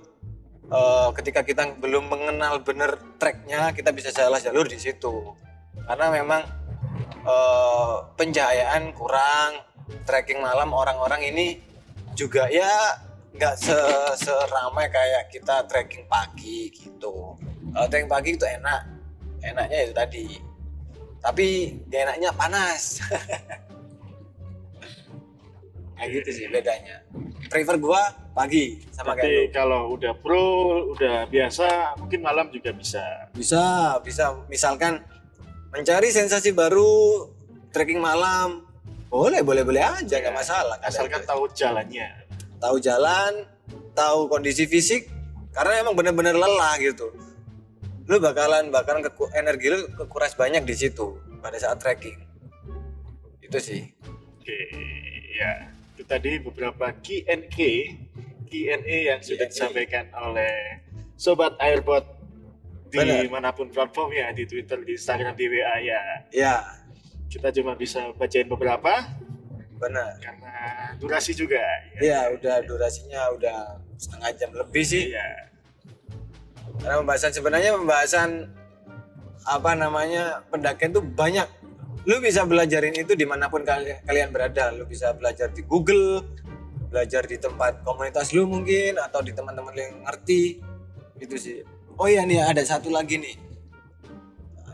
[0.66, 5.30] Eh, ketika kita belum mengenal bener treknya, kita bisa salah jalur di situ.
[5.86, 6.42] Karena memang
[7.22, 9.62] eh, pencahayaan kurang,
[10.02, 11.62] trekking malam orang-orang ini
[12.18, 12.98] juga ya
[13.36, 13.76] nggak se
[14.16, 17.38] seramai kayak kita trekking pagi gitu.
[17.70, 18.82] Kalau trekking pagi itu enak,
[19.46, 20.26] enaknya itu tadi.
[21.22, 21.46] Tapi
[21.90, 23.02] gak enaknya panas.
[25.96, 27.02] kayak gitu sih bedanya.
[27.48, 29.32] Prefer gua pagi sama kayak lu.
[29.48, 30.44] Tapi kalau udah pro,
[30.92, 33.02] udah biasa, mungkin malam juga bisa.
[33.32, 35.00] Bisa, bisa misalkan
[35.72, 37.26] mencari sensasi baru
[37.72, 38.64] trekking malam.
[39.08, 40.76] Boleh, boleh, boleh aja nggak masalah.
[40.76, 42.08] nggak ada- Asalkan tahu jalannya.
[42.56, 43.32] tahu jalan,
[43.92, 45.08] tahu kondisi fisik,
[45.52, 47.12] karena emang bener-bener lelah gitu.
[48.06, 52.16] Lu bakalan bakalan keku- energi lu kekuras banyak di situ pada saat trekking.
[53.40, 53.82] Itu sih.
[54.36, 54.58] Oke,
[55.34, 55.70] ya.
[56.06, 57.70] Tadi beberapa Q&A,
[58.46, 59.50] Q&A yang sudah Q&A.
[59.50, 60.78] disampaikan oleh
[61.18, 62.06] sobat Airpod
[62.86, 63.26] di Benar.
[63.26, 66.00] mana pun platformnya di Twitter, di Instagram, di WA ya.
[66.30, 66.54] Ya,
[67.26, 69.02] Kita cuma bisa bacain beberapa
[69.76, 70.14] benar.
[70.22, 70.54] karena
[70.96, 71.58] durasi juga.
[71.98, 73.58] Iya, udah durasinya udah
[73.98, 75.10] setengah jam lebih sih.
[75.10, 75.50] Iya.
[76.78, 78.30] Karena pembahasan sebenarnya pembahasan
[79.42, 81.50] apa namanya pendakian tuh banyak.
[82.06, 84.70] Lu bisa belajarin itu di mana pun kalian berada.
[84.70, 86.22] Lu bisa belajar di Google,
[86.86, 90.62] belajar di tempat komunitas lu mungkin atau di teman-teman yang ngerti.
[91.18, 91.66] Itu sih.
[91.98, 93.36] Oh iya nih ada satu lagi nih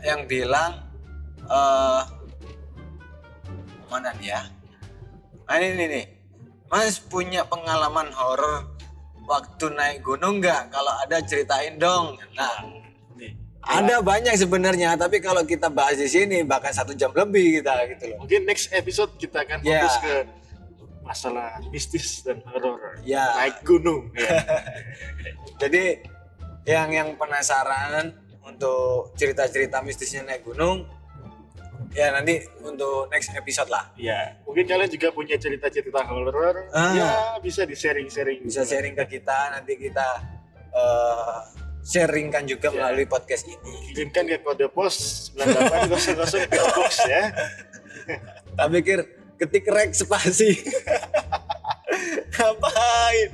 [0.03, 0.83] yang bilang
[1.47, 2.03] eh
[3.89, 4.41] mana nih ya?
[5.49, 6.05] Nah, ini nih, nih.
[6.69, 8.73] Mas punya pengalaman horor
[9.25, 10.69] waktu naik gunung nggak?
[10.69, 12.17] Kalau ada ceritain dong.
[12.37, 12.82] Nah.
[13.63, 18.03] Ada banyak sebenarnya, tapi kalau kita bahas di sini bahkan satu jam lebih kita gitu
[18.11, 18.27] loh.
[18.27, 19.87] Mungkin next episode kita akan Ya.
[19.87, 20.15] fokus ke
[21.03, 22.99] masalah mistis dan horor.
[23.07, 23.23] Ya.
[23.39, 24.11] Naik gunung.
[24.15, 24.39] Ya.
[25.63, 26.03] Jadi
[26.63, 30.83] yang yang penasaran untuk cerita-cerita mistisnya naik gunung,
[31.95, 33.87] ya nanti untuk next episode lah.
[33.95, 36.67] Ya, mungkin kalian juga punya cerita-cerita horor.
[36.75, 36.91] Ah.
[36.91, 38.43] Ya, bisa di sharing-sharing.
[38.43, 40.07] Bisa sharing ke kita, nanti kita
[40.73, 41.39] eh,
[41.83, 42.89] sharingkan juga Ya.
[42.89, 43.91] melalui podcast ini.
[43.91, 44.95] Kirimkan ke kode pos
[45.35, 47.23] 9800 PO Box ya.
[48.53, 48.99] Tak pikir
[49.35, 50.53] ketik rek spasi.
[52.33, 53.29] Ngapain?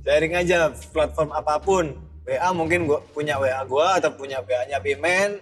[0.00, 1.98] Sharing aja platform apa pun.
[2.26, 5.38] WA mungkin gua punya WA gua atau punya WA-nya Pimen,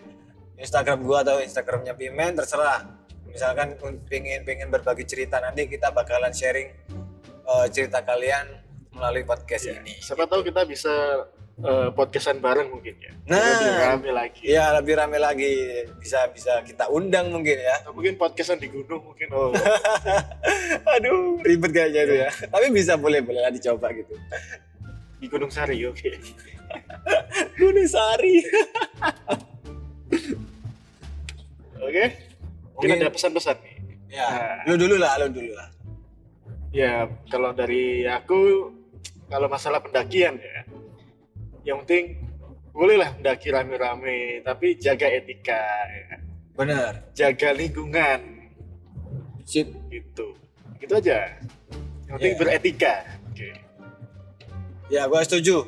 [0.57, 2.85] Instagram gua atau Instagramnya Pimen terserah.
[3.29, 3.77] Misalkan
[4.09, 6.69] pengen pengen berbagi cerita nanti kita bakalan sharing
[7.25, 8.47] eh, cerita kalian
[8.93, 9.97] melalui podcast Ya, ini.
[9.99, 10.93] Siapa tahu kita bisa
[11.57, 13.13] eh, podcastan bareng mungkin ya.
[13.25, 13.39] Nah.
[13.39, 14.43] Lebih rame lagi.
[14.43, 15.51] Iya lebih rame lagi
[15.97, 17.79] bisa bisa kita undang mungkin ya.
[17.79, 19.29] Atau mungkin podcastan di gunung mungkin.
[19.31, 19.55] Oh,
[20.95, 22.31] Aduh ribet kayaknya itu ya.
[22.49, 24.15] Tapi bisa boleh boleh lah dicoba gitu.
[25.17, 26.11] di Gunung Sari, oke.
[27.61, 28.45] Gunung Sari.
[31.81, 32.05] Oke.
[32.75, 33.77] Mungkin Mungkin- ada pesan-pesan nih.
[34.13, 34.63] Ya, Nah.
[34.69, 35.69] lu dulu lah, lu dulu lah.
[36.71, 36.93] Ya,
[37.27, 38.71] kalau dari aku,
[39.27, 40.54] kalau masalah pendakian ya,
[41.65, 42.21] yang penting
[42.71, 46.17] bolehlah mendaki rame-rame, tapi jaga etika, ya.
[46.55, 46.93] Bener.
[47.17, 48.21] jaga lingkungan,
[49.43, 49.67] Sip.
[49.91, 50.39] gitu.
[50.79, 51.39] Gitu aja.
[52.07, 52.39] Yang penting Ya.
[52.39, 52.95] beretika.
[53.31, 53.49] Oke.
[54.93, 55.67] Ya, gua setuju.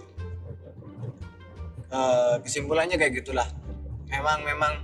[1.86, 3.46] Eh, kesimpulannya kayak gitulah.
[4.10, 4.74] Memang memang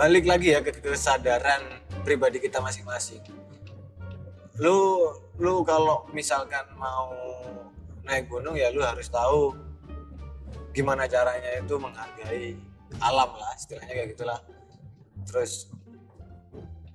[0.00, 1.60] balik lagi ya ke kesadaran
[2.02, 3.20] pribadi kita masing-masing.
[4.56, 7.12] Lu lu kalau misalkan mau
[8.04, 9.52] naik gunung ya lu harus tahu
[10.70, 12.54] gimana caranya itu menghargai
[12.98, 14.38] alam lah istilahnya kayak gitulah.
[15.26, 15.70] Terus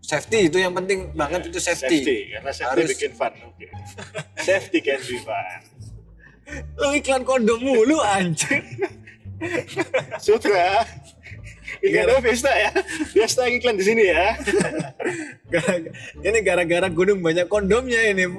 [0.03, 2.31] safety itu yang penting banget itu safety.
[2.35, 3.33] Karena safety Harus- bikin fun.
[3.47, 3.67] Oke.
[4.47, 5.59] safety can be fun.
[6.77, 8.61] Lu iklan kondom mulu anjir.
[10.21, 10.85] Sutra.
[11.83, 11.89] Iya.
[11.91, 12.71] Ini ada Vesta ya.
[13.17, 14.37] Yang iklan di sini ya.
[15.49, 15.89] Gara-
[16.23, 18.29] ini gara-gara gunung banyak kondomnya ini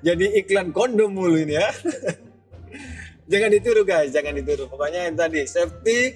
[0.00, 1.68] jadi iklan kondom mulu ini ya
[3.26, 6.14] jangan ditiru guys jangan ditiru pokoknya yang tadi safety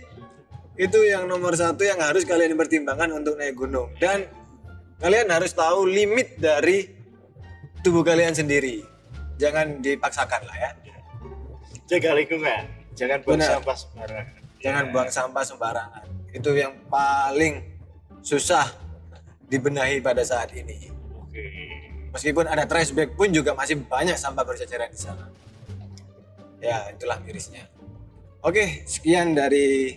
[0.78, 4.24] itu yang nomor satu yang harus kalian pertimbangkan untuk naik gunung dan
[5.02, 6.88] kalian harus tahu limit dari
[7.82, 8.80] tubuh kalian sendiri
[9.36, 10.72] jangan dipaksakan lah ya
[11.90, 12.70] Jaga lingkungan.
[12.94, 13.50] Jangan buang Benar.
[13.58, 14.26] sampah sembarangan.
[14.62, 14.90] jangan Ya.
[14.94, 17.54] buang sampah sembarangan itu yang paling
[18.22, 18.70] susah
[19.50, 20.86] dibenahi pada saat ini
[21.18, 21.42] Oke.
[22.14, 25.26] Meskipun ada trash bag pun juga masih banyak sampah berceceran di sana.
[26.60, 27.64] Ya, itulah mirisnya.
[28.40, 29.96] Oke, sekian dari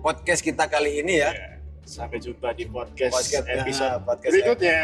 [0.00, 1.32] podcast kita kali ini ya.
[1.32, 1.48] Ya.
[1.84, 4.80] Sampai jumpa di podcast, Podcast, ya, episode podcast berikutnya.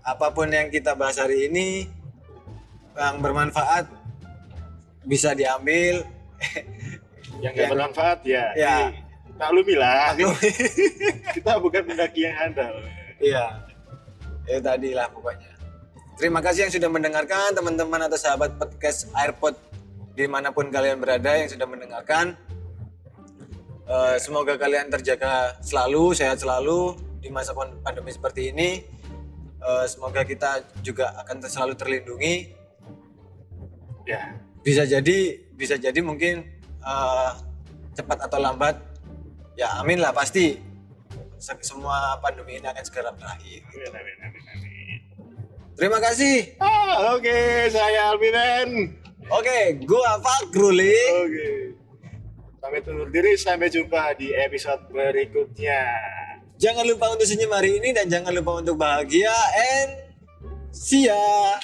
[0.00, 1.84] Apa pun yang kita bahas hari ini
[2.96, 3.84] yang bermanfaat
[5.04, 6.04] bisa diambil.
[7.36, 8.44] Yang nggak Yang- bermanfaat ya.
[8.56, 8.74] Ya.
[8.88, 9.04] di-
[9.36, 10.16] Maklumilah.
[10.16, 10.32] Maklum.
[11.36, 12.72] Kita bukan pendaki yang handal.
[13.20, 13.60] Iya.
[14.48, 15.52] Ya tadi lah pokoknya.
[16.16, 19.52] Terima kasih yang sudah mendengarkan teman-teman atau sahabat podcast AirPod
[20.16, 22.40] di mana pun kalian berada yang sudah mendengarkan.
[23.86, 28.82] Eh, semoga kalian terjaga selalu, sehat selalu di masa pand- pandemi seperti ini.
[29.60, 32.34] Eh, semoga kita juga akan selalu terlindungi.
[34.08, 34.40] Ya.
[34.64, 35.18] Bisa jadi,
[35.54, 36.48] bisa jadi mungkin
[36.82, 37.30] eh,
[37.94, 38.80] cepat atau lambat,
[39.54, 40.58] ya amin lah pasti.
[41.36, 43.60] Se- Semua pandemi ini akan segera berakhir.
[43.68, 44.98] Amin, amin, amin, amin.
[45.76, 46.56] Terima kasih.
[46.56, 48.96] Ah, Oke, saya Alvinen.
[49.26, 50.94] Oke, gua Fakruli.
[51.18, 51.50] Oke.
[52.62, 55.82] Sampai undur diri, sampai jumpa di episode berikutnya.
[56.56, 59.90] Jangan lupa untuk senyum hari ini dan jangan lupa untuk bahagia and
[60.70, 61.58] see ya.